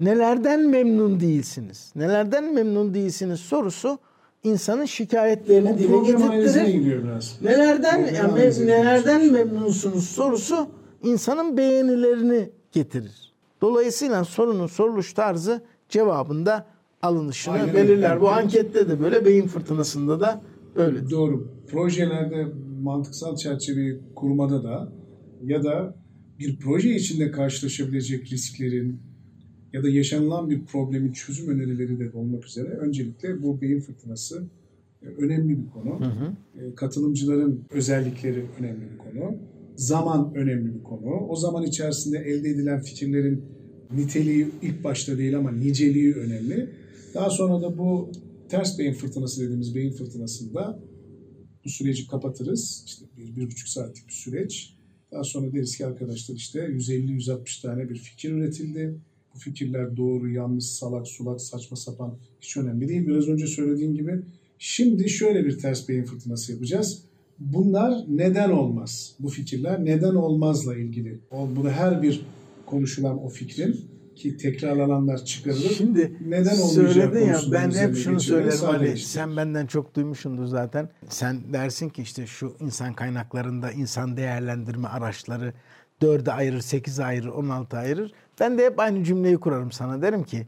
nelerden 0.00 0.60
memnun 0.60 1.20
değilsiniz? 1.20 1.92
Nelerden 1.96 2.54
memnun 2.54 2.94
değilsiniz 2.94 3.40
sorusu 3.40 3.98
insanın 4.44 4.84
şikayetlerini 4.84 5.78
dile 5.78 7.04
biraz. 7.04 7.42
Nelerden 7.42 8.14
yani 8.14 8.66
nelerden 8.66 9.32
memnunsunuz 9.32 10.08
sorusu 10.08 10.68
insanın 11.02 11.56
beğenilerini 11.56 12.50
getirir. 12.72 13.28
Dolayısıyla 13.60 14.24
sorunun 14.24 14.66
soruluş 14.66 15.12
tarzı 15.12 15.62
cevabında 15.88 16.66
alınışını 17.02 17.54
Aynen 17.54 17.74
belirler. 17.74 18.20
Bu 18.20 18.28
ankette 18.28 18.88
de 18.88 19.00
böyle 19.00 19.24
beyin 19.24 19.46
fırtınasında 19.46 20.20
da 20.20 20.42
öyle. 20.76 21.10
Doğru. 21.10 21.48
Projelerde 21.70 22.46
mantıksal 22.82 23.36
çerçeveyi 23.36 24.00
kurmada 24.14 24.64
da 24.64 24.92
ya 25.44 25.64
da 25.64 25.94
bir 26.38 26.58
proje 26.58 26.94
içinde 26.94 27.30
karşılaşabilecek 27.30 28.32
risklerin 28.32 29.00
ya 29.72 29.82
da 29.82 29.88
yaşanılan 29.88 30.50
bir 30.50 30.64
problemin 30.64 31.12
çözüm 31.12 31.48
önerileri 31.48 31.98
de 31.98 32.10
olmak 32.14 32.44
üzere 32.46 32.68
öncelikle 32.68 33.42
bu 33.42 33.60
beyin 33.60 33.80
fırtınası 33.80 34.44
e, 35.02 35.06
önemli 35.06 35.58
bir 35.58 35.70
konu. 35.70 36.00
E, 36.60 36.74
Katılımcıların 36.74 37.64
özellikleri 37.70 38.44
önemli 38.60 38.80
bir 38.92 38.98
konu. 38.98 39.36
Zaman 39.78 40.34
önemli 40.34 40.74
bir 40.74 40.82
konu. 40.82 41.26
O 41.28 41.36
zaman 41.36 41.64
içerisinde 41.64 42.18
elde 42.18 42.48
edilen 42.48 42.80
fikirlerin 42.80 43.44
niteliği 43.94 44.48
ilk 44.62 44.84
başta 44.84 45.18
değil 45.18 45.38
ama 45.38 45.52
niceliği 45.52 46.14
önemli. 46.14 46.70
Daha 47.14 47.30
sonra 47.30 47.62
da 47.62 47.78
bu 47.78 48.12
ters 48.48 48.78
beyin 48.78 48.92
fırtınası 48.92 49.40
dediğimiz 49.40 49.74
beyin 49.74 49.92
fırtınasında 49.92 50.82
bu 51.64 51.68
süreci 51.68 52.06
kapatırız. 52.06 52.84
İşte 52.86 53.04
bir, 53.16 53.36
bir 53.36 53.46
buçuk 53.46 53.68
saatlik 53.68 54.08
bir 54.08 54.12
süreç. 54.12 54.74
Daha 55.12 55.24
sonra 55.24 55.52
deriz 55.52 55.76
ki 55.76 55.86
arkadaşlar 55.86 56.34
işte 56.34 56.58
150-160 56.58 57.62
tane 57.62 57.90
bir 57.90 57.96
fikir 57.96 58.30
üretildi. 58.30 58.98
Bu 59.34 59.38
fikirler 59.38 59.96
doğru, 59.96 60.30
yanlış, 60.30 60.64
salak, 60.64 61.08
sulak, 61.08 61.40
saçma 61.40 61.76
sapan 61.76 62.18
hiç 62.40 62.56
önemli 62.56 62.88
değil. 62.88 63.06
Biraz 63.06 63.28
önce 63.28 63.46
söylediğim 63.46 63.94
gibi 63.94 64.22
şimdi 64.58 65.08
şöyle 65.08 65.44
bir 65.44 65.58
ters 65.58 65.88
beyin 65.88 66.04
fırtınası 66.04 66.52
yapacağız. 66.52 67.07
Bunlar 67.38 68.04
neden 68.08 68.50
olmaz? 68.50 69.14
Bu 69.20 69.28
fikirler 69.28 69.84
neden 69.84 70.14
olmazla 70.14 70.76
ilgili. 70.76 71.20
Bunu 71.30 71.70
her 71.70 72.02
bir 72.02 72.26
konuşulan 72.66 73.24
o 73.24 73.28
fikrin 73.28 73.90
ki 74.16 74.36
tekrarlananlar 74.36 75.24
çıkarılır. 75.24 75.70
Şimdi 75.70 76.12
neden 76.26 76.58
olmayacak 76.58 76.92
söyledin 76.92 77.26
ya 77.26 77.40
ben 77.52 77.70
hep 77.70 77.96
şunu 77.96 78.20
söylerim 78.20 78.64
Ali. 78.64 78.92
işte. 78.92 79.08
Sen 79.08 79.36
benden 79.36 79.66
çok 79.66 79.94
duymuşsundur 79.94 80.46
zaten. 80.46 80.88
Sen 81.08 81.52
dersin 81.52 81.88
ki 81.88 82.02
işte 82.02 82.26
şu 82.26 82.56
insan 82.60 82.94
kaynaklarında 82.94 83.72
insan 83.72 84.16
değerlendirme 84.16 84.88
araçları 84.88 85.52
dörde 86.02 86.32
ayırır, 86.32 86.60
sekize 86.60 87.04
ayırır, 87.04 87.28
on 87.28 87.48
altı 87.48 87.76
ayırır. 87.76 88.12
Ben 88.40 88.58
de 88.58 88.66
hep 88.66 88.80
aynı 88.80 89.04
cümleyi 89.04 89.36
kurarım 89.36 89.72
sana. 89.72 90.02
Derim 90.02 90.24
ki 90.24 90.46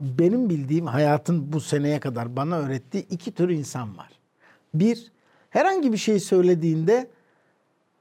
benim 0.00 0.50
bildiğim 0.50 0.86
hayatın 0.86 1.52
bu 1.52 1.60
seneye 1.60 2.00
kadar 2.00 2.36
bana 2.36 2.58
öğrettiği 2.58 3.06
iki 3.10 3.32
tür 3.32 3.48
insan 3.48 3.96
var. 3.96 4.10
Bir, 4.74 5.12
herhangi 5.50 5.92
bir 5.92 5.96
şey 5.96 6.20
söylediğinde 6.20 7.06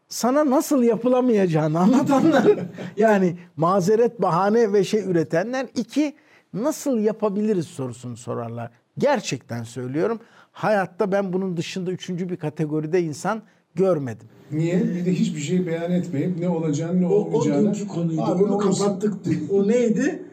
sana 0.07 0.49
nasıl 0.49 0.83
yapılamayacağını 0.83 1.79
anlatanlar. 1.79 2.47
yani 2.97 3.37
mazeret, 3.57 4.21
bahane 4.21 4.73
ve 4.73 4.83
şey 4.83 5.01
üretenler. 5.01 5.67
iki 5.75 6.13
nasıl 6.53 6.99
yapabiliriz 6.99 7.65
sorusunu 7.67 8.17
sorarlar. 8.17 8.71
Gerçekten 8.97 9.63
söylüyorum. 9.63 10.19
Hayatta 10.51 11.11
ben 11.11 11.33
bunun 11.33 11.57
dışında 11.57 11.91
üçüncü 11.91 12.29
bir 12.29 12.37
kategoride 12.37 13.01
insan 13.01 13.41
görmedim. 13.75 14.27
Niye? 14.51 14.83
Bir 14.83 15.05
de 15.05 15.13
hiçbir 15.13 15.41
şey 15.41 15.67
beyan 15.67 15.91
etmeyip 15.91 16.39
ne 16.39 16.49
olacağını 16.49 17.01
ne 17.01 17.07
O, 17.07 17.09
o 17.09 17.13
olmayacağını. 17.13 17.73
dünkü 17.73 17.87
konuydu. 17.87 18.21
Abi 18.21 18.43
Onu 18.43 18.57
kapattık 18.57 19.25
dün. 19.25 19.47
O 19.51 19.67
neydi? 19.67 20.23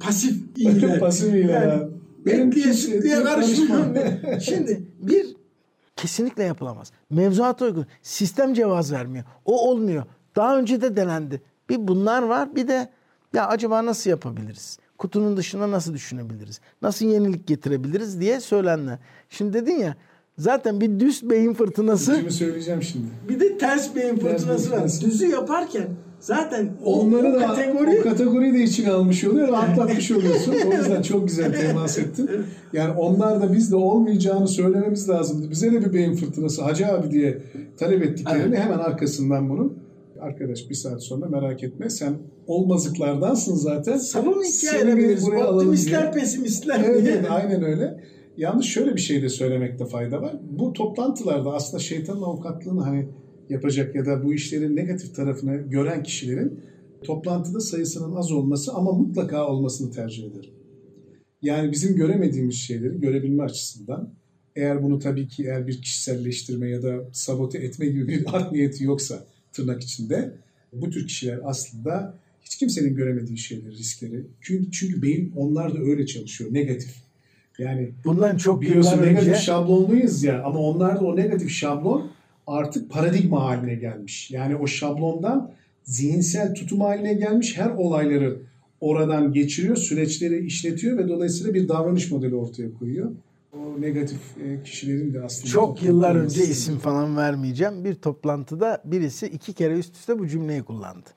Pasif 0.00 0.36
iyiler. 0.56 1.00
Pasif 1.00 1.34
iyiler 1.34 1.68
Yani. 1.68 1.82
Benim 2.26 2.52
sütlüye 2.52 3.14
kimse 3.14 3.22
karışmam. 3.24 3.94
karışmam. 3.94 4.40
Şimdi 4.40 4.82
bir 5.02 5.33
kesinlikle 6.04 6.42
yapılamaz. 6.44 6.92
Mevzuata 7.10 7.64
uygun. 7.64 7.86
Sistem 8.02 8.54
cevaz 8.54 8.92
vermiyor. 8.92 9.24
O 9.44 9.70
olmuyor. 9.70 10.04
Daha 10.36 10.58
önce 10.58 10.80
de 10.82 10.96
denendi. 10.96 11.42
Bir 11.68 11.88
bunlar 11.88 12.22
var 12.22 12.56
bir 12.56 12.68
de 12.68 12.90
ya 13.34 13.46
acaba 13.48 13.86
nasıl 13.86 14.10
yapabiliriz? 14.10 14.78
Kutunun 14.98 15.36
dışına 15.36 15.70
nasıl 15.70 15.94
düşünebiliriz? 15.94 16.60
Nasıl 16.82 17.06
yenilik 17.06 17.46
getirebiliriz 17.46 18.20
diye 18.20 18.40
söylenler. 18.40 18.98
Şimdi 19.30 19.52
dedin 19.52 19.78
ya 19.78 19.94
zaten 20.38 20.80
bir 20.80 21.00
düz 21.00 21.30
beyin 21.30 21.54
fırtınası 21.54 22.16
Şimdi 22.16 22.32
söyleyeceğim 22.32 22.82
şimdi. 22.82 23.06
bir 23.28 23.40
de 23.40 23.58
ters 23.58 23.94
beyin 23.96 24.16
Ters 24.16 24.22
fırtınası 24.38 24.70
var. 24.70 24.74
fırtınası. 24.76 25.04
Düzü 25.06 25.26
yaparken 25.26 25.88
zaten 26.24 26.70
o, 26.84 27.00
Onları 27.00 27.28
o 27.28 27.32
da 27.34 27.46
kategori 27.46 28.00
o 28.00 28.02
kategoriyi 28.02 28.54
de 28.54 28.62
içine 28.62 28.90
almış 28.90 29.24
oluyor 29.24 29.48
ve 29.48 29.56
atlatmış 29.56 30.10
oluyorsun. 30.10 30.54
O 30.68 30.72
yüzden 30.72 31.02
çok 31.02 31.28
güzel 31.28 31.60
temas 31.60 31.98
ettin. 31.98 32.30
Yani 32.72 32.92
onlar 32.98 33.42
da 33.42 33.52
biz 33.52 33.72
de 33.72 33.76
olmayacağını 33.76 34.48
söylememiz 34.48 35.08
lazımdı. 35.08 35.50
Bize 35.50 35.72
de 35.72 35.84
bir 35.84 35.92
beyin 35.94 36.14
fırtınası 36.14 36.62
Hacı 36.62 36.86
abi 36.86 37.10
diye 37.10 37.42
talep 37.78 38.02
ettiklerini 38.02 38.56
hemen 38.56 38.78
arkasından 38.78 39.50
bunun 39.50 39.78
arkadaş 40.20 40.70
bir 40.70 40.74
saat 40.74 41.02
sonra 41.02 41.26
merak 41.26 41.62
etme 41.62 41.90
sen 41.90 42.14
olmazlıklardansın 42.46 43.54
zaten. 43.54 43.98
buraya 45.26 45.44
alalım 45.44 45.56
Optimistler, 45.56 46.12
pesimistler 46.12 46.80
Evet, 46.86 47.02
diye. 47.02 47.14
evet, 47.14 47.26
aynen 47.30 47.62
öyle. 47.62 48.00
Yalnız 48.36 48.64
şöyle 48.64 48.94
bir 48.96 49.00
şey 49.00 49.22
de 49.22 49.28
söylemekte 49.28 49.86
fayda 49.86 50.22
var. 50.22 50.36
Bu 50.50 50.72
toplantılarda 50.72 51.52
aslında 51.52 51.82
şeytanın 51.82 52.22
avukatlığını 52.22 52.82
hani 52.82 53.08
yapacak 53.50 53.94
ya 53.94 54.06
da 54.06 54.24
bu 54.24 54.34
işlerin 54.34 54.76
negatif 54.76 55.14
tarafını 55.14 55.56
gören 55.56 56.02
kişilerin 56.02 56.60
toplantıda 57.04 57.60
sayısının 57.60 58.16
az 58.16 58.32
olması 58.32 58.72
ama 58.72 58.92
mutlaka 58.92 59.48
olmasını 59.48 59.90
tercih 59.90 60.24
ederim. 60.24 60.50
Yani 61.42 61.72
bizim 61.72 61.96
göremediğimiz 61.96 62.54
şeyleri 62.54 63.00
görebilme 63.00 63.42
açısından 63.42 64.14
eğer 64.56 64.82
bunu 64.82 64.98
tabii 64.98 65.28
ki 65.28 65.44
eğer 65.44 65.66
bir 65.66 65.82
kişiselleştirme 65.82 66.68
ya 66.68 66.82
da 66.82 67.08
sabote 67.12 67.58
etme 67.58 67.86
gibi 67.86 68.08
bir 68.08 68.24
art 68.36 68.52
niyeti 68.52 68.84
yoksa 68.84 69.24
tırnak 69.52 69.82
içinde 69.82 70.32
bu 70.72 70.90
tür 70.90 71.06
kişiler 71.06 71.40
aslında 71.44 72.18
hiç 72.42 72.56
kimsenin 72.56 72.94
göremediği 72.94 73.38
şeyleri, 73.38 73.72
riskleri. 73.72 74.26
Çünkü, 74.40 74.70
çünkü 74.70 75.02
beyin 75.02 75.32
onlar 75.36 75.74
da 75.74 75.78
öyle 75.78 76.06
çalışıyor. 76.06 76.54
Negatif. 76.54 76.94
Yani 77.58 77.90
Bundan 78.04 78.36
çok 78.36 78.62
biliyorsun 78.62 79.02
negatif 79.02 79.28
önce 79.28 79.40
şablonluyuz 79.40 80.22
ya 80.22 80.42
ama 80.42 80.58
onlar 80.58 81.00
da 81.00 81.04
o 81.04 81.16
negatif 81.16 81.50
şablon 81.50 82.10
artık 82.46 82.90
paradigma 82.90 83.44
haline 83.44 83.74
gelmiş. 83.74 84.30
Yani 84.30 84.56
o 84.56 84.66
şablondan 84.66 85.50
zihinsel 85.84 86.54
tutum 86.54 86.80
haline 86.80 87.14
gelmiş. 87.14 87.58
Her 87.58 87.70
olayları 87.70 88.36
oradan 88.80 89.32
geçiriyor, 89.32 89.76
süreçleri 89.76 90.46
işletiyor 90.46 90.98
ve 90.98 91.08
dolayısıyla 91.08 91.54
bir 91.54 91.68
davranış 91.68 92.10
modeli 92.10 92.34
ortaya 92.34 92.74
koyuyor. 92.78 93.10
O 93.52 93.80
negatif 93.80 94.20
e, 94.44 94.62
kişilerin 94.62 95.14
de 95.14 95.22
aslında 95.22 95.46
çok 95.46 95.82
yıllar 95.82 96.14
önce 96.14 96.34
toplantı- 96.40 96.50
isim 96.50 96.78
falan 96.78 97.16
vermeyeceğim. 97.16 97.84
Bir 97.84 97.94
toplantıda 97.94 98.82
birisi 98.84 99.26
iki 99.26 99.52
kere 99.52 99.78
üst 99.78 99.94
üste 99.94 100.18
bu 100.18 100.26
cümleyi 100.28 100.62
kullandı. 100.62 101.10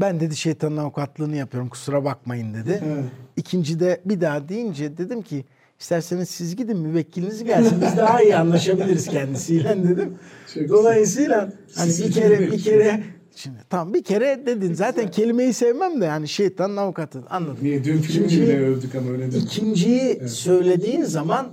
Ben 0.00 0.20
dedi 0.20 0.36
şeytanın 0.36 0.76
avukatlığını 0.76 1.36
yapıyorum 1.36 1.68
kusura 1.68 2.04
bakmayın 2.04 2.54
dedi. 2.54 2.82
Evet. 2.86 3.04
İkincide 3.36 4.00
bir 4.04 4.20
daha 4.20 4.48
deyince 4.48 4.98
dedim 4.98 5.22
ki 5.22 5.44
isterseniz 5.80 6.28
siz 6.28 6.56
gidin 6.56 6.78
müvekkiliniz 6.78 7.44
gelsin 7.44 7.78
biz 7.80 7.96
daha 7.96 8.22
iyi 8.22 8.36
anlaşabiliriz 8.36 9.06
kendisiyle 9.06 9.84
dedim. 9.84 10.14
Çok 10.54 10.68
Dolayısıyla 10.68 11.52
hani 11.76 11.92
bir 11.98 12.12
kere 12.12 12.52
bir 12.52 12.62
kere 12.62 13.02
şimdi 13.36 13.58
tam 13.70 13.94
bir 13.94 14.02
kere 14.02 14.46
dedin 14.46 14.74
zaten 14.74 15.10
kelimeyi 15.10 15.52
sevmem 15.52 16.00
de 16.00 16.04
yani 16.04 16.28
şeytanın 16.28 16.76
avukatı 16.76 17.22
anladım. 17.30 17.58
Niye? 17.62 17.84
Dün 17.84 17.98
filmi 17.98 18.28
bile 18.28 18.60
övdük 18.60 18.94
ama 18.94 19.10
öyle 19.10 19.32
değil. 19.32 19.44
İkinciyi 19.44 20.28
söylediğin 20.28 21.02
zaman 21.02 21.46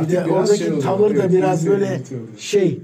bir 0.00 0.12
de 0.12 0.24
oradaki 0.24 0.58
şey 0.58 0.68
oluyor, 0.68 0.82
tavır 0.82 1.10
da 1.10 1.22
evet, 1.22 1.32
biraz 1.32 1.66
böyle 1.66 2.02
şey 2.38 2.80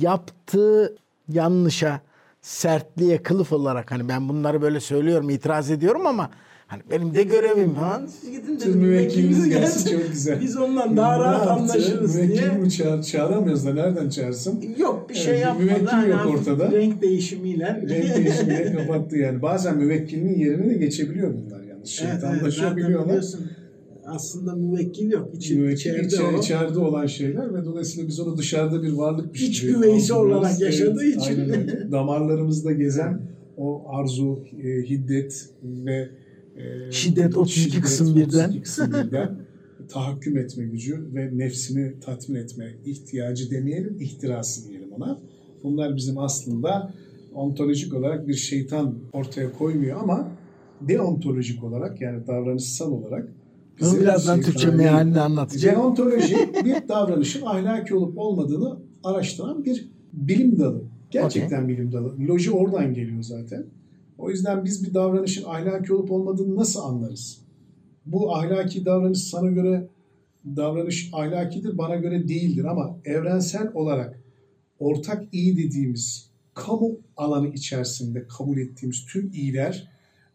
yaptığı 0.00 0.96
yanlışa 1.28 2.00
sertliğe 2.40 3.22
kılıf 3.22 3.52
olarak 3.52 3.92
hani 3.92 4.08
ben 4.08 4.28
bunları 4.28 4.62
böyle 4.62 4.80
söylüyorum 4.80 5.30
itiraz 5.30 5.70
ediyorum 5.70 6.06
ama 6.06 6.30
hani 6.72 6.82
benim 6.90 7.14
de 7.14 7.22
görevim 7.22 7.74
falan. 7.74 8.06
Siz 8.06 8.30
gidin 8.30 8.58
Siz 8.58 8.76
müvekkiliniz 8.76 9.48
gelsin 9.48 9.90
çok 9.98 10.12
güzel. 10.12 10.40
Biz 10.40 10.56
ondan 10.56 10.96
daha 10.96 11.16
Ne 11.16 11.24
rahat 11.24 11.46
yaptı? 11.46 11.50
anlaşırız 11.52 12.16
Müvekkil 12.16 12.38
diye. 12.42 12.50
mi 12.52 12.70
çağır, 12.70 13.02
çağıramıyoruz 13.02 13.66
da 13.66 13.74
nereden 13.74 14.08
çağırsın? 14.08 14.64
Yok 14.78 15.06
bir 15.10 15.14
şey 15.14 15.32
Evet, 15.32 15.42
yapmadı. 15.42 15.64
müvekkil 15.64 15.86
Hani 15.86 16.10
yok 16.10 16.26
ortada. 16.38 16.72
Renk 16.72 17.02
değişimiyle. 17.02 17.82
Renk 17.88 18.16
değişimine 18.16 18.72
kapattı 18.72 19.16
yani. 19.16 19.42
Bazen 19.42 19.76
müvekkilinin 19.78 20.38
yerine 20.38 20.70
de 20.70 20.74
geçebiliyor 20.74 21.34
bunlar 21.34 21.62
yalnız. 21.62 21.88
Şeytanlaşıyor 21.88 22.76
biliyorlar. 22.76 23.24
aslında 24.06 24.54
müvekkil 24.54 25.10
yok. 25.10 25.28
İçi, 25.34 25.56
Müvekkil 25.58 25.90
içeride, 25.90 26.38
içeride 26.38 26.78
olan 26.78 27.06
şeyler 27.06 27.54
ve 27.54 27.64
dolayısıyla 27.64 28.08
biz 28.08 28.20
onu 28.20 28.36
dışarıda 28.36 28.82
bir 28.82 28.92
varlıkmış 28.92 29.42
İç 29.42 29.60
gibi 29.62 29.72
güveysi 29.72 30.14
algılıyoruz. 30.14 30.42
olarak 30.44 30.60
yaşadığı 30.60 31.04
için. 31.04 31.40
aynen. 31.40 31.92
Damarlarımızda 31.92 32.72
gezen 32.72 33.20
o 33.56 33.82
arzu, 33.88 34.38
e, 34.64 34.82
hiddet 34.90 35.48
ve 35.62 36.08
e, 36.56 36.92
Şiddet 36.92 37.36
32 37.36 37.80
kısım 37.80 38.16
birden. 38.16 38.48
32 38.48 38.62
kısım 38.62 38.92
birden 38.92 39.36
tahakküm 39.88 40.36
etme 40.38 40.64
gücü 40.64 41.14
ve 41.14 41.38
nefsini 41.38 42.00
tatmin 42.00 42.36
etme 42.36 42.74
ihtiyacı 42.84 43.50
demeyelim, 43.50 43.96
ihtirası 44.00 44.68
diyelim 44.68 44.92
ona. 44.92 45.18
Bunlar 45.62 45.96
bizim 45.96 46.18
aslında 46.18 46.94
ontolojik 47.34 47.94
olarak 47.94 48.28
bir 48.28 48.34
şeytan 48.34 48.94
ortaya 49.12 49.52
koymuyor 49.52 50.00
ama 50.00 50.28
deontolojik 50.80 51.64
olarak 51.64 52.00
yani 52.00 52.26
davranışsal 52.26 52.92
olarak 52.92 53.28
Bunu 53.80 54.00
birazdan 54.00 54.40
Türkçe 54.40 54.70
mealini 54.70 55.20
anlatacağım. 55.20 55.76
Deontoloji 55.76 56.36
bir 56.64 56.88
davranışın 56.88 57.46
ahlaki 57.46 57.94
olup 57.94 58.18
olmadığını 58.18 58.78
araştıran 59.04 59.64
bir 59.64 59.88
bilim 60.12 60.58
dalı. 60.58 60.82
Gerçekten 61.10 61.68
bilim 61.68 61.92
dalı. 61.92 62.14
Loji 62.28 62.50
oradan 62.50 62.94
geliyor 62.94 63.22
zaten. 63.22 63.64
O 64.22 64.30
yüzden 64.30 64.64
biz 64.64 64.84
bir 64.84 64.94
davranışın 64.94 65.44
ahlaki 65.44 65.94
olup 65.94 66.10
olmadığını 66.10 66.56
nasıl 66.56 66.80
anlarız? 66.80 67.42
Bu 68.06 68.36
ahlaki 68.36 68.84
davranış 68.84 69.18
sana 69.18 69.50
göre 69.50 69.88
davranış 70.56 71.10
ahlakidir, 71.12 71.78
bana 71.78 71.96
göre 71.96 72.28
değildir 72.28 72.64
ama 72.64 72.96
evrensel 73.04 73.70
olarak 73.74 74.20
ortak 74.78 75.24
iyi 75.32 75.56
dediğimiz 75.56 76.30
kamu 76.54 76.96
alanı 77.16 77.48
içerisinde 77.48 78.26
kabul 78.38 78.58
ettiğimiz 78.58 79.06
tüm 79.06 79.32
iyiler 79.32 79.88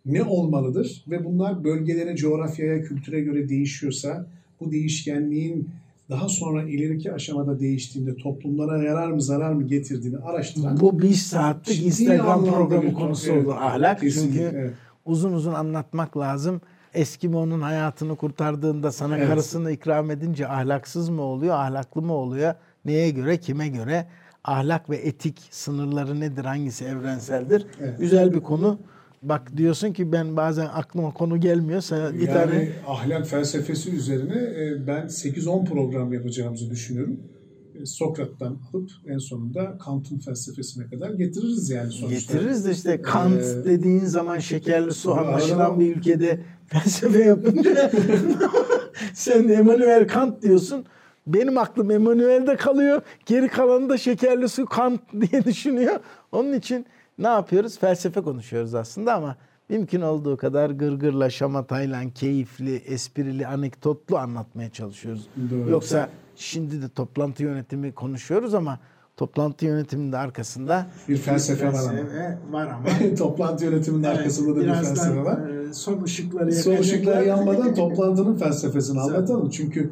ne 0.06 0.24
olmalıdır 0.24 1.06
ve 1.08 1.26
bunlar 1.26 1.64
bölgelere, 1.64 2.16
coğrafyaya, 2.16 2.82
kültüre 2.82 3.22
göre 3.22 3.50
değişiyorsa 3.50 4.28
bu 4.60 4.72
değişkenliğin 4.72 5.70
daha 6.10 6.30
sonra 6.30 6.64
ileriki 6.64 7.14
aşamada 7.14 7.60
değiştiğinde 7.60 8.16
toplumlara 8.16 8.84
yarar 8.84 9.12
mı 9.12 9.22
zarar 9.22 9.54
mı 9.54 9.64
getirdiğini 9.64 10.18
araştıran 10.18 10.80
Bu 10.80 11.00
bir 11.00 11.14
saatlik 11.14 11.86
Instagram 11.86 12.46
programı 12.46 12.94
konusu 12.94 13.32
evet, 13.32 13.46
olur. 13.46 13.56
Ahlak 13.60 14.00
kesinlikle, 14.00 14.40
çünkü 14.40 14.58
evet. 14.58 14.74
uzun 15.06 15.34
uzun 15.34 15.54
anlatmak 15.54 16.18
lazım. 16.18 16.62
Eskimo'nun 16.94 17.62
hayatını 17.62 18.16
kurtardığında 18.16 18.92
sana 18.92 19.18
Evet. 19.18 19.28
karısını 19.28 19.72
ikram 19.72 20.12
edince 20.12 20.48
ahlaksız 20.48 21.10
mı 21.10 21.22
oluyor, 21.22 21.56
ahlaklı 21.56 22.02
mı 22.02 22.14
oluyor? 22.14 22.54
Neye 22.86 23.10
göre, 23.10 23.38
kime 23.38 23.68
göre? 23.68 24.08
Ahlak 24.44 24.90
ve 24.90 24.96
etik 24.98 25.42
sınırları 25.52 26.20
nedir, 26.20 26.46
hangisi 26.46 26.86
evrenseldir? 26.86 27.66
Evet. 27.82 28.00
Güzel 28.00 28.34
bir 28.34 28.40
konu. 28.40 28.80
Bak 29.22 29.58
diyorsun 29.58 29.94
ki 29.94 30.12
ben 30.12 30.38
bazen 30.38 30.66
aklıma 30.74 31.14
konu 31.14 31.40
gelmiyor. 31.40 31.82
Sen 31.82 31.98
yani 31.98 32.26
tane 32.26 32.70
ahlak 32.88 33.28
felsefesi 33.28 33.92
üzerine 33.92 34.38
e, 34.38 34.88
ben 34.88 35.06
8-10 35.06 35.66
program 35.66 36.14
yapacağımızı 36.14 36.70
düşünüyorum. 36.70 37.20
E, 37.82 37.86
Sokrat'tan 37.86 38.58
alıp 38.74 38.90
en 39.08 39.18
sonunda 39.18 39.78
Kant'ın 39.78 40.20
felsefesine 40.20 40.88
kadar 40.88 41.10
getiririz 41.10 41.70
yani 41.70 41.92
sonuçta. 41.92 42.34
getiririz 42.34 42.66
de 42.66 42.72
işte 42.72 43.02
Kant 43.02 43.42
Ee, 43.42 43.66
dediğin 43.66 44.06
zaman 44.06 44.40
şekerli 44.40 44.94
su 44.94 45.14
anlaşılan 45.14 45.80
bir 45.80 45.96
ülkede 45.96 46.40
felsefe 46.68 47.24
yapınca 47.24 47.92
sen 49.14 49.48
Emmanuel 49.48 50.08
Kant 50.08 50.42
diyorsun. 50.42 50.86
Benim 51.28 51.58
aklım 51.58 51.92
Emmanuel'de 51.92 52.56
kalıyor. 52.56 53.02
Geri 53.26 53.48
kalanı 53.48 53.90
da 53.90 53.98
şekerli 53.98 54.50
su 54.50 54.66
Kant 54.66 55.02
diye 55.22 55.44
düşünüyor. 55.44 56.00
Onun 56.32 56.54
için 56.54 56.86
ne 57.20 57.28
yapıyoruz? 57.28 57.80
Felsefe 57.80 58.22
konuşuyoruz 58.22 58.74
aslında 58.76 59.14
ama 59.14 59.36
mümkün 59.70 60.02
olduğu 60.02 60.38
kadar 60.38 60.70
gırgırla, 60.70 61.30
şamatayla, 61.30 62.02
keyifli, 62.16 62.76
esprili, 62.76 63.48
anekdotlu 63.48 64.18
anlatmaya 64.18 64.70
çalışıyoruz. 64.70 65.28
Doğru. 65.52 65.70
Yoksa 65.70 66.10
şimdi 66.36 66.82
de 66.82 66.90
toplantı 66.90 67.44
yönetimi 67.44 67.92
konuşuyoruz 67.92 68.54
ama 68.54 68.80
toplantı 69.18 69.66
yönetiminin 69.66 70.12
de 70.12 70.18
arkasında 70.18 70.88
Bir 71.10 71.18
felsefe 71.18 71.68
var 71.68 71.74
ama. 71.74 71.80
felsefe 71.92 72.38
var 72.52 72.68
ama. 72.68 73.16
Toplantı 73.18 73.66
yönetiminin 73.66 74.04
arkasında 74.04 74.56
da 74.56 74.60
bir 74.62 74.74
felsefe 74.74 75.24
var. 75.24 75.50
e, 75.50 75.74
Son 75.74 76.04
ışıkları 76.04 76.54
Son 76.54 76.78
ışıklar 76.78 77.22
yanmadan 77.22 77.74
toplantının 77.76 78.38
felsefesini 78.38 79.00
anlatalım. 79.00 79.50
Çünkü 79.50 79.92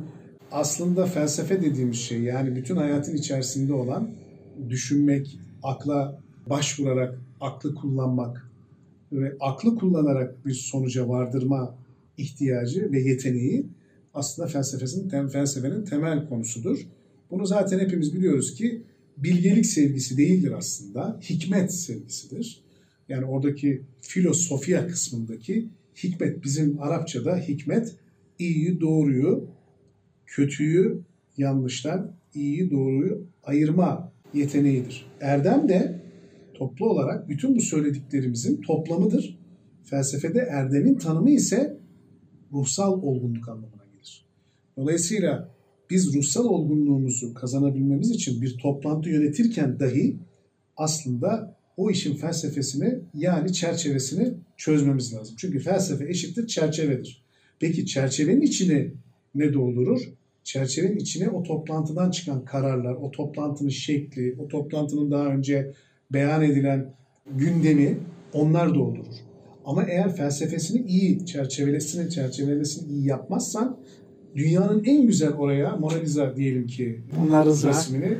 aslında 0.52 1.06
felsefe 1.06 1.62
dediğimiz 1.62 1.98
şey 1.98 2.20
yani 2.22 2.56
bütün 2.56 2.76
hayatın 2.76 3.16
içerisinde 3.16 3.74
olan 3.74 4.10
düşünmek, 4.70 5.40
akla 5.64 6.20
başvurarak 6.50 7.20
aklı 7.42 7.76
kullanmak 7.76 8.50
ve 9.12 9.38
aklı 9.40 9.76
kullanarak 9.76 10.46
bir 10.46 10.54
sonuca 10.54 11.10
vardırma 11.10 11.76
ihtiyacı 12.18 12.92
ve 12.92 13.02
yeteneği 13.02 13.66
aslında 14.14 14.48
felsefesinin 14.48 15.10
tem, 15.10 15.28
felsefenin 15.28 15.86
temel 15.86 16.30
konusudur. 16.30 16.80
Bunu 17.32 17.46
zaten 17.46 17.80
hepimiz 17.80 18.14
biliyoruz 18.14 18.54
ki 18.54 18.82
bilgelik 19.18 19.66
sevgisi 19.66 20.18
değildir 20.18 20.52
aslında, 20.58 21.20
hikmet 21.30 21.74
sevgisidir. 21.74 22.62
Yani 23.10 23.26
oradaki 23.26 23.82
filosofiya 24.02 24.88
kısmındaki 24.88 25.68
hikmet 26.04 26.44
bizim 26.44 26.82
Arapçada 26.82 27.38
hikmet 27.38 27.96
iyiyi 28.40 28.82
doğruyu, 28.82 29.48
kötüyü 30.26 31.00
yanlıştan, 31.38 32.12
iyiyi 32.34 32.72
doğruyu 32.72 33.24
ayırma 33.44 34.12
yeteneğidir. 34.34 35.06
Erdem 35.22 35.70
de 35.70 36.05
toplu 36.56 36.90
olarak 36.90 37.30
bütün 37.30 37.56
bu 37.56 37.62
söylediklerimizin 37.62 38.62
toplamıdır. 38.62 39.40
Felsefede 39.84 40.40
erdemin 40.40 40.96
tanımı 40.96 41.32
ise 41.32 41.78
ruhsal 42.54 43.02
olgunluk 43.02 43.50
anlamına 43.50 43.86
gelir. 43.94 44.26
Dolayısıyla 44.78 45.56
biz 45.90 46.16
ruhsal 46.16 46.46
olgunluğumuzu 46.46 47.34
kazanabilmemiz 47.34 48.12
için 48.12 48.42
bir 48.42 48.58
toplantı 48.58 49.10
yönetirken 49.10 49.80
dahi 49.80 50.18
aslında 50.78 51.56
o 51.78 51.92
işin 51.92 52.16
felsefesini 52.16 53.00
yani 53.14 53.54
çerçevesini 53.54 54.34
çözmemiz 54.58 55.14
lazım. 55.14 55.36
Çünkü 55.40 55.60
felsefe 55.60 56.10
eşittir 56.10 56.48
çerçevedir. 56.48 57.26
Peki 57.60 57.86
çerçevenin 57.86 58.42
içine 58.42 58.92
ne 59.36 59.54
doldurur? 59.54 60.02
Çerçevenin 60.44 60.98
içine 60.98 61.30
o 61.30 61.44
toplantıdan 61.44 62.12
çıkan 62.12 62.46
kararlar, 62.46 62.94
o 62.94 63.12
toplantının 63.12 63.70
şekli, 63.70 64.36
o 64.40 64.48
toplantının 64.48 65.12
daha 65.12 65.28
önce 65.28 65.74
beyan 66.14 66.44
edilen 66.44 66.94
gündemi 67.36 67.98
onlar 68.34 68.76
doldurur. 68.76 69.16
Ama 69.66 69.84
eğer 69.84 70.16
felsefesini 70.16 70.88
iyi 70.88 71.26
çerçevelesini, 71.26 72.10
çerçevelesini 72.10 72.92
iyi 72.92 73.08
yapmazsan 73.08 73.78
dünyanın 74.36 74.84
en 74.84 75.08
güzel 75.08 75.34
oraya 75.34 75.76
Mona 75.76 75.98
Lisa 75.98 76.36
diyelim 76.36 76.68
ki 76.68 77.02
Mona 77.20 77.50
Lisa. 77.50 77.70
resmini 77.70 78.18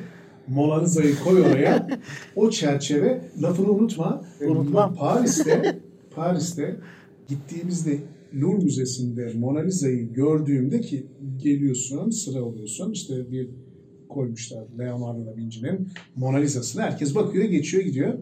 Mona 0.48 0.84
Lisa'yı 0.84 1.16
koy 1.24 1.42
oraya. 1.42 1.88
o 2.36 2.50
çerçeve 2.50 3.22
lafını 3.42 3.72
unutma. 3.72 4.22
Unutmam. 4.48 4.96
Paris'te 4.96 5.80
Paris'te 6.16 6.76
gittiğimizde 7.28 7.98
Louvre 8.42 8.64
Müzesi'nde 8.64 9.34
Mona 9.34 9.60
Lisa'yı 9.60 10.14
gördüğümde 10.14 10.82
ki 10.82 11.06
geliyorsun 11.38 12.10
sıra 12.10 12.44
oluyorsun 12.44 12.92
işte 12.92 13.32
bir 13.32 13.50
koymuşlar 14.16 14.64
Leonardo 14.80 15.26
da 15.26 15.38
Vinci'nin 15.38 15.88
Mona 16.16 16.38
Lisa'sını 16.38 16.82
herkes 16.82 17.16
bakıyor 17.16 17.46
geçiyor 17.46 17.84
gidiyor. 17.84 18.14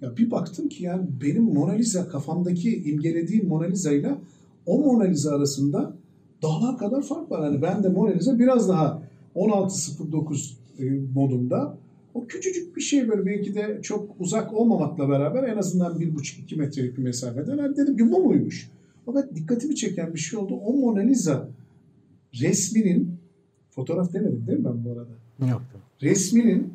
Ya 0.00 0.16
bir 0.16 0.30
baktım 0.30 0.68
ki 0.68 0.84
yani 0.84 1.06
benim 1.24 1.42
Mona 1.42 1.72
Lisa 1.72 2.08
kafamdaki 2.08 2.82
imgelediğim 2.82 3.48
Mona 3.48 3.64
Lisa 3.64 3.92
ile 3.92 4.14
o 4.66 4.78
Mona 4.78 5.04
Lisa 5.04 5.36
arasında 5.36 5.92
dağlar 6.42 6.78
kadar 6.78 7.02
fark 7.02 7.30
var. 7.30 7.40
Hani 7.40 7.62
ben 7.62 7.82
de 7.82 7.88
Mona 7.88 8.10
Lisa 8.10 8.38
biraz 8.38 8.68
daha 8.68 9.02
16.09 9.34 10.52
e, 10.78 10.84
modunda 11.14 11.76
o 12.14 12.26
küçücük 12.26 12.76
bir 12.76 12.80
şey 12.80 13.08
böyle 13.08 13.26
belki 13.26 13.54
de 13.54 13.78
çok 13.82 14.20
uzak 14.20 14.54
olmamakla 14.54 15.08
beraber 15.08 15.42
en 15.42 15.56
azından 15.56 15.98
1,5-2 16.00 16.56
metrelik 16.56 16.98
bir 16.98 17.02
mesafeden 17.02 17.58
hani 17.58 17.76
dedim 17.76 17.96
ki 17.96 18.10
bu 18.10 18.24
muymuş? 18.24 18.70
Fakat 19.06 19.34
dikkatimi 19.34 19.76
çeken 19.76 20.14
bir 20.14 20.18
şey 20.18 20.38
oldu. 20.38 20.54
O 20.54 20.72
Mona 20.72 21.00
Lisa 21.00 21.48
resminin 22.40 23.18
fotoğraf 23.70 24.12
demedim 24.12 24.44
değil 24.46 24.58
mi 24.58 24.64
ben 24.64 24.84
bu 24.84 24.90
arada? 24.90 25.27
Yok. 25.40 25.62
resminin 26.02 26.72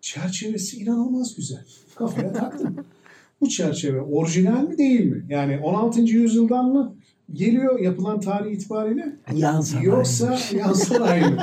çerçevesi 0.00 0.76
inanılmaz 0.76 1.36
güzel. 1.36 1.64
Kafaya 1.94 2.32
taktım. 2.32 2.76
Bu 3.40 3.48
çerçeve 3.48 4.00
orijinal 4.00 4.62
mi 4.68 4.78
değil 4.78 5.04
mi? 5.04 5.26
Yani 5.28 5.58
16. 5.58 6.00
yüzyıldan 6.00 6.72
mı 6.72 6.94
geliyor 7.32 7.80
yapılan 7.80 8.20
tarih 8.20 8.52
itibariyle? 8.52 9.16
Yan 9.34 9.60
sanayi. 9.60 9.86
Yoksa 9.86 10.38
yan 10.56 10.72
sanayi 10.72 11.24
mi? 11.24 11.38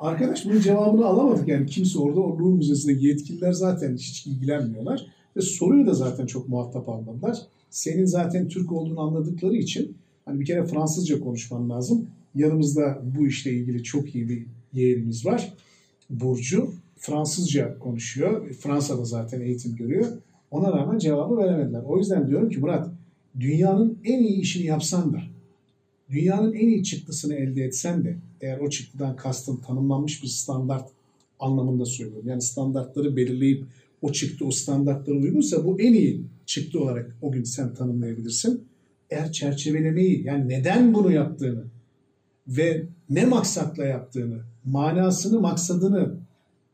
Arkadaş 0.00 0.44
bunun 0.44 0.60
cevabını 0.60 1.06
alamadık. 1.06 1.48
Yani 1.48 1.66
kimse 1.66 1.98
orada 1.98 2.20
o 2.20 2.38
Louvre 2.38 2.56
Müzesi'ndeki 2.56 3.06
yetkililer 3.06 3.52
zaten 3.52 3.96
hiç 3.96 4.26
ilgilenmiyorlar. 4.26 5.06
Ve 5.36 5.40
soruyu 5.40 5.86
da 5.86 5.94
zaten 5.94 6.26
çok 6.26 6.48
muhatap 6.48 6.88
almadılar. 6.88 7.38
Senin 7.70 8.04
zaten 8.04 8.48
Türk 8.48 8.72
olduğunu 8.72 9.00
anladıkları 9.00 9.56
için 9.56 9.96
hani 10.24 10.40
bir 10.40 10.44
kere 10.44 10.66
Fransızca 10.66 11.20
konuşman 11.20 11.70
lazım. 11.70 12.06
Yanımızda 12.34 13.02
bu 13.18 13.26
işle 13.26 13.52
ilgili 13.52 13.82
çok 13.82 14.14
iyi 14.14 14.28
bir 14.28 14.46
yeğenimiz 14.72 15.26
var. 15.26 15.52
Burcu 16.20 16.72
Fransızca 16.96 17.78
konuşuyor. 17.78 18.52
Fransa'da 18.52 19.04
zaten 19.04 19.40
eğitim 19.40 19.76
görüyor. 19.76 20.06
Ona 20.50 20.72
rağmen 20.72 20.98
cevabı 20.98 21.36
veremediler. 21.36 21.82
O 21.82 21.98
yüzden 21.98 22.28
diyorum 22.28 22.50
ki 22.50 22.60
Murat, 22.60 22.90
dünyanın 23.40 23.98
en 24.04 24.22
iyi 24.22 24.40
işini 24.40 24.66
yapsan 24.66 25.12
da, 25.12 25.22
dünyanın 26.10 26.52
en 26.52 26.68
iyi 26.68 26.84
çıktısını 26.84 27.34
elde 27.34 27.64
etsen 27.64 28.04
de, 28.04 28.16
eğer 28.40 28.58
o 28.58 28.70
çıktıdan 28.70 29.16
kastın 29.16 29.56
tanımlanmış 29.56 30.22
bir 30.22 30.28
standart 30.28 30.90
anlamında 31.40 31.84
söylüyorum. 31.84 32.28
Yani 32.28 32.42
standartları 32.42 33.16
belirleyip 33.16 33.64
o 34.02 34.12
çıktı 34.12 34.44
o 34.46 34.50
standartlara 34.50 35.16
uygunsa 35.16 35.64
bu 35.64 35.80
en 35.80 35.92
iyi 35.92 36.22
çıktı 36.46 36.80
olarak 36.80 37.16
o 37.22 37.32
gün 37.32 37.44
sen 37.44 37.74
tanımlayabilirsin. 37.74 38.64
Eğer 39.10 39.32
çerçevelemeyi 39.32 40.24
yani 40.24 40.48
neden 40.48 40.94
bunu 40.94 41.12
yaptığını 41.12 41.64
ve 42.48 42.82
ne 43.10 43.24
maksatla 43.24 43.84
yaptığını, 43.84 44.40
manasını, 44.64 45.40
maksadını, 45.40 46.14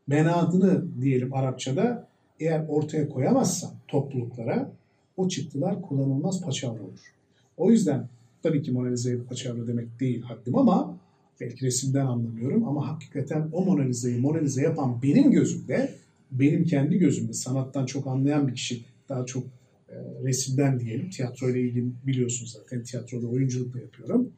menadını 0.07 1.01
diyelim 1.01 1.33
Arapçada 1.33 2.07
eğer 2.39 2.65
ortaya 2.67 3.09
koyamazsan 3.09 3.71
topluluklara 3.87 4.71
o 5.17 5.27
çıktılar 5.27 5.81
kullanılmaz 5.81 6.41
paçavra 6.41 6.81
olur. 6.83 7.13
O 7.57 7.71
yüzden 7.71 8.07
tabii 8.43 8.61
ki 8.61 8.71
Mona 8.71 8.87
Lisa'yı 8.87 9.23
Paçavra 9.23 9.67
demek 9.67 9.99
değil 9.99 10.21
haddim 10.21 10.55
ama 10.55 10.97
belki 11.41 11.65
resimden 11.65 12.05
anlamıyorum 12.05 12.67
ama 12.67 12.87
hakikaten 12.87 13.49
o 13.51 13.65
Mona 13.65 13.81
Lisa'yı 13.81 14.21
Mona 14.21 14.37
Lisa 14.37 14.61
yapan 14.61 15.01
benim 15.03 15.31
gözümde, 15.31 15.93
benim 16.31 16.65
kendi 16.65 16.97
gözümde 16.97 17.33
sanattan 17.33 17.85
çok 17.85 18.07
anlayan 18.07 18.47
bir 18.47 18.55
kişi 18.55 18.81
daha 19.09 19.25
çok 19.25 19.43
e, 19.89 19.95
resimden 20.23 20.79
diyelim. 20.79 21.09
Tiyatroyla 21.09 21.59
ilgili 21.59 21.85
biliyorsunuz 22.07 22.51
zaten 22.51 22.83
tiyatroda 22.83 23.27
oyunculuk 23.27 23.73
da 23.73 23.79
yapıyorum. 23.79 24.29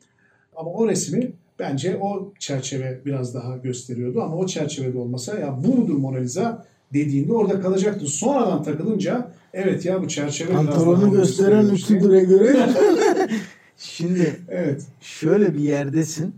Ama 0.55 0.69
o 0.71 0.87
resmi 0.87 1.31
bence 1.59 1.97
o 2.01 2.33
çerçeve 2.39 3.01
biraz 3.05 3.35
daha 3.35 3.57
gösteriyordu 3.57 4.21
ama 4.21 4.35
o 4.35 4.45
çerçevede 4.47 4.97
olmasa 4.97 5.39
ya 5.39 5.63
bu 5.63 5.75
mudur 5.75 5.97
Mona 5.97 6.17
Lisa 6.17 6.65
dediğinde 6.93 7.33
orada 7.33 7.61
kalacaktı. 7.61 8.07
Sonradan 8.07 8.63
takılınca 8.63 9.31
evet 9.53 9.85
ya 9.85 10.01
bu 10.01 10.07
çerçeve 10.07 10.53
Pantolonu 10.53 11.11
gösteren 11.11 11.69
ütüdüre 11.69 12.23
göre. 12.23 12.69
Şimdi 13.77 14.39
Evet. 14.49 14.85
şöyle 15.01 15.53
bir 15.53 15.59
yerdesin. 15.59 16.35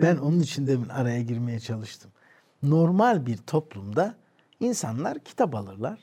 Ben 0.00 0.16
onun 0.16 0.40
için 0.40 0.66
demin 0.66 0.88
araya 0.88 1.22
girmeye 1.22 1.60
çalıştım. 1.60 2.10
Normal 2.62 3.26
bir 3.26 3.36
toplumda 3.36 4.14
insanlar 4.60 5.18
kitap 5.18 5.54
alırlar. 5.54 5.98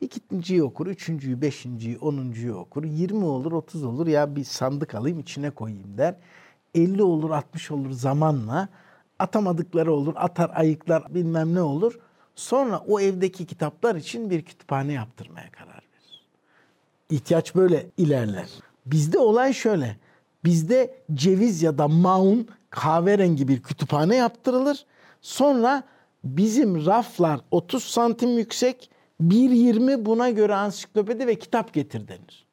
İkinciyi 0.00 0.62
okur, 0.62 0.86
üçüncüyü, 0.86 1.40
beşinciyi, 1.40 1.98
onuncuyu 1.98 2.54
okur. 2.54 2.84
20 2.84 3.24
olur, 3.24 3.52
30 3.52 3.84
olur 3.84 4.06
ya 4.06 4.36
bir 4.36 4.44
sandık 4.44 4.94
alayım 4.94 5.18
içine 5.20 5.50
koyayım 5.50 5.98
der. 5.98 6.14
50 6.74 7.02
olur, 7.02 7.30
60 7.30 7.70
olur 7.70 7.90
zamanla. 7.90 8.68
Atamadıkları 9.18 9.92
olur, 9.92 10.14
atar 10.16 10.50
ayıklar 10.54 11.14
bilmem 11.14 11.54
ne 11.54 11.62
olur. 11.62 11.98
Sonra 12.34 12.78
o 12.88 13.00
evdeki 13.00 13.46
kitaplar 13.46 13.96
için 13.96 14.30
bir 14.30 14.42
kütüphane 14.42 14.92
yaptırmaya 14.92 15.50
karar 15.50 15.74
verir. 15.74 16.24
İhtiyaç 17.10 17.54
böyle 17.54 17.86
ilerler. 17.96 18.48
Bizde 18.86 19.18
olay 19.18 19.52
şöyle. 19.52 19.96
Bizde 20.44 20.94
ceviz 21.14 21.62
ya 21.62 21.78
da 21.78 21.88
maun 21.88 22.48
kahverengi 22.70 23.48
bir 23.48 23.62
kütüphane 23.62 24.16
yaptırılır. 24.16 24.86
Sonra 25.20 25.82
bizim 26.24 26.86
raflar 26.86 27.40
30 27.50 27.84
santim 27.84 28.38
yüksek, 28.38 28.90
1.20 29.20 30.04
buna 30.04 30.30
göre 30.30 30.54
ansiklopedi 30.54 31.26
ve 31.26 31.34
kitap 31.34 31.72
getir 31.72 32.08
denir. 32.08 32.46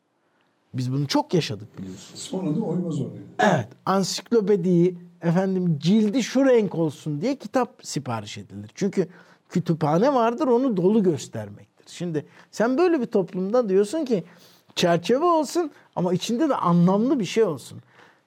Biz 0.74 0.92
bunu 0.92 1.08
çok 1.08 1.34
yaşadık 1.34 1.78
biliyorsunuz. 1.78 2.20
Sonra 2.22 2.56
da 2.56 2.60
oymaz 2.62 2.96
oluyor. 3.02 3.24
Evet, 3.40 3.68
ansiklopediyi 3.86 4.98
efendim 5.22 5.80
cildi 5.80 6.24
şu 6.24 6.46
renk 6.46 6.76
olsun 6.76 7.22
diye 7.22 7.36
kitap 7.36 7.80
sipariş 7.84 8.38
edilir. 8.38 8.72
Çünkü 8.76 9.08
kütüphane 9.50 10.14
vardır 10.14 10.48
onu 10.48 10.78
dolu 10.78 11.04
göstermektir. 11.04 11.86
Şimdi 11.88 12.26
sen 12.52 12.78
böyle 12.78 13.02
bir 13.02 13.06
toplumda 13.06 13.70
diyorsun 13.70 14.06
ki 14.06 14.24
çerçeve 14.76 15.26
olsun 15.26 15.72
ama 15.96 16.14
içinde 16.14 16.50
de 16.50 16.56
anlamlı 16.56 17.20
bir 17.20 17.26
şey 17.26 17.44
olsun. 17.44 17.80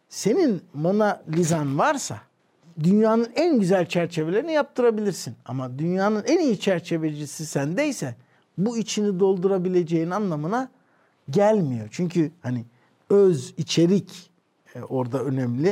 Senin 0.09 0.62
Mona 0.74 1.22
Lisa'nın 1.37 1.78
varsa 1.78 2.18
dünyanın 2.81 3.28
en 3.35 3.61
güzel 3.61 3.87
çerçevelerini 3.87 4.52
yaptırabilirsin. 4.52 5.35
Ama 5.44 5.78
dünyanın 5.78 6.24
en 6.26 6.38
iyi 6.38 6.61
çerçevecisi 6.61 7.46
sendeyse 7.46 8.14
bu 8.59 8.78
içini 8.78 9.20
doldurabileceğin 9.20 10.11
anlamına 10.11 10.68
gelmiyor. 11.33 11.88
Çünkü 11.90 12.31
hani 12.40 12.64
öz, 13.11 13.55
içerik 13.57 14.31
e, 14.75 14.81
orada 14.83 15.25
önemli. 15.25 15.68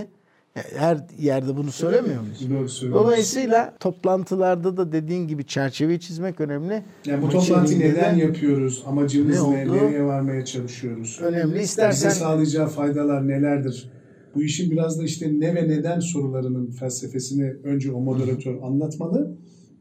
E, 0.57 0.61
Her 0.77 0.99
yerde 1.19 1.57
bunu 1.57 1.71
söylemiyor 1.71 2.21
muyuz? 2.21 2.83
Dolayısıyla 2.93 3.75
toplantılarda 3.81 4.77
da 4.77 4.93
dediğin 4.93 5.29
gibi 5.29 5.45
çerçeveyi 5.47 6.01
çizmek 6.01 6.41
önemli. 6.41 6.83
Yani 7.07 7.23
bu 7.23 7.29
toplantıyı 7.29 7.81
neden 7.81 8.17
de 8.17 8.23
yapıyoruz? 8.23 8.83
Amacımız 8.87 9.43
Ne 9.49 9.67
ne? 9.67 9.73
Nereye 9.73 10.05
varmaya 10.05 10.45
çalışıyoruz? 10.45 11.19
Önemli. 11.23 11.55
Bize 11.55 11.63
İstersen 11.65 12.11
sağlayacağı 12.11 12.69
faydalar 12.69 13.29
nelerdir? 13.29 13.91
Bu 14.35 14.43
işin 14.43 14.71
biraz 14.71 15.01
da 15.01 15.05
işte 15.05 15.41
ne 15.41 15.55
ve 15.55 15.69
neden 15.69 16.01
sorularının 16.01 16.71
felsefesini 16.71 17.53
önce 17.65 17.93
o 17.93 18.01
moderatör 18.01 18.63
anlatmalı. 18.63 19.37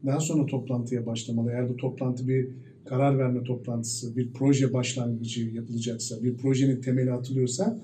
Daha 0.06 0.20
sonra 0.20 0.46
toplantıya 0.46 1.06
başlamalı. 1.06 1.50
Eğer 1.50 1.68
bu 1.68 1.76
toplantı 1.76 2.28
bir 2.28 2.48
karar 2.90 3.18
verme 3.18 3.44
toplantısı, 3.44 4.16
bir 4.16 4.32
proje 4.32 4.72
başlangıcı 4.72 5.44
yapılacaksa, 5.44 6.22
bir 6.22 6.36
projenin 6.36 6.80
temeli 6.80 7.12
atılıyorsa 7.12 7.78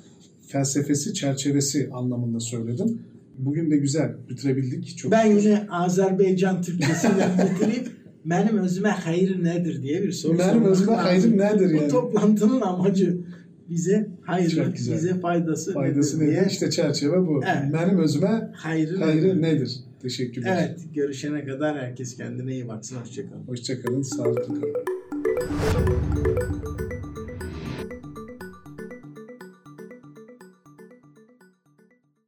felsefesi, 0.49 1.15
çerçevesi 1.15 1.91
anlamında 1.93 2.41
söyledim. 2.41 3.03
Bugün 3.39 3.71
de 3.71 3.77
güzel 3.77 4.13
bitirebildik. 4.31 4.99
Çok 4.99 5.13
Ben 5.13 5.27
yine 5.27 5.67
Azerbaycan 5.71 6.63
Türkçesiyle 6.63 7.29
bitirip 7.61 7.89
benim 8.25 8.59
özüme 8.59 8.89
hayır 8.89 9.45
nedir 9.45 9.83
diye 9.83 10.03
bir 10.03 10.13
soru 10.13 10.39
Benim 10.39 10.65
özüme 10.65 10.93
hayır 10.93 11.39
nedir 11.39 11.73
Bu 11.73 11.77
yani? 11.77 11.89
toplantının 11.89 12.61
amacı 12.61 13.19
bize 13.71 14.09
hayır, 14.23 14.73
bize 14.75 15.21
faydası, 15.21 15.73
faydası 15.73 16.17
nedir 16.17 16.27
nedir? 16.27 16.37
diye. 16.41 16.47
İşte 16.51 16.71
çerçeve 16.71 17.27
bu. 17.27 17.41
Evet. 17.45 17.73
Benim 17.73 17.99
özüme 17.99 18.51
Hayrı, 18.55 18.97
hayrı 18.99 19.29
nedir? 19.29 19.43
nedir? 19.43 19.77
Teşekkürler. 20.03 20.67
Evet, 20.69 20.81
görüşene 20.95 21.45
kadar 21.45 21.79
herkes 21.79 22.17
kendine 22.17 22.53
iyi 22.53 22.69
baksın. 22.69 22.97
Hoşçakalın. 22.97 23.43
Hoşçakalın, 23.47 24.03
sağlıklı 24.03 24.61
kalın. 24.61 24.96
Thank 25.39 25.89
you. 25.89 26.06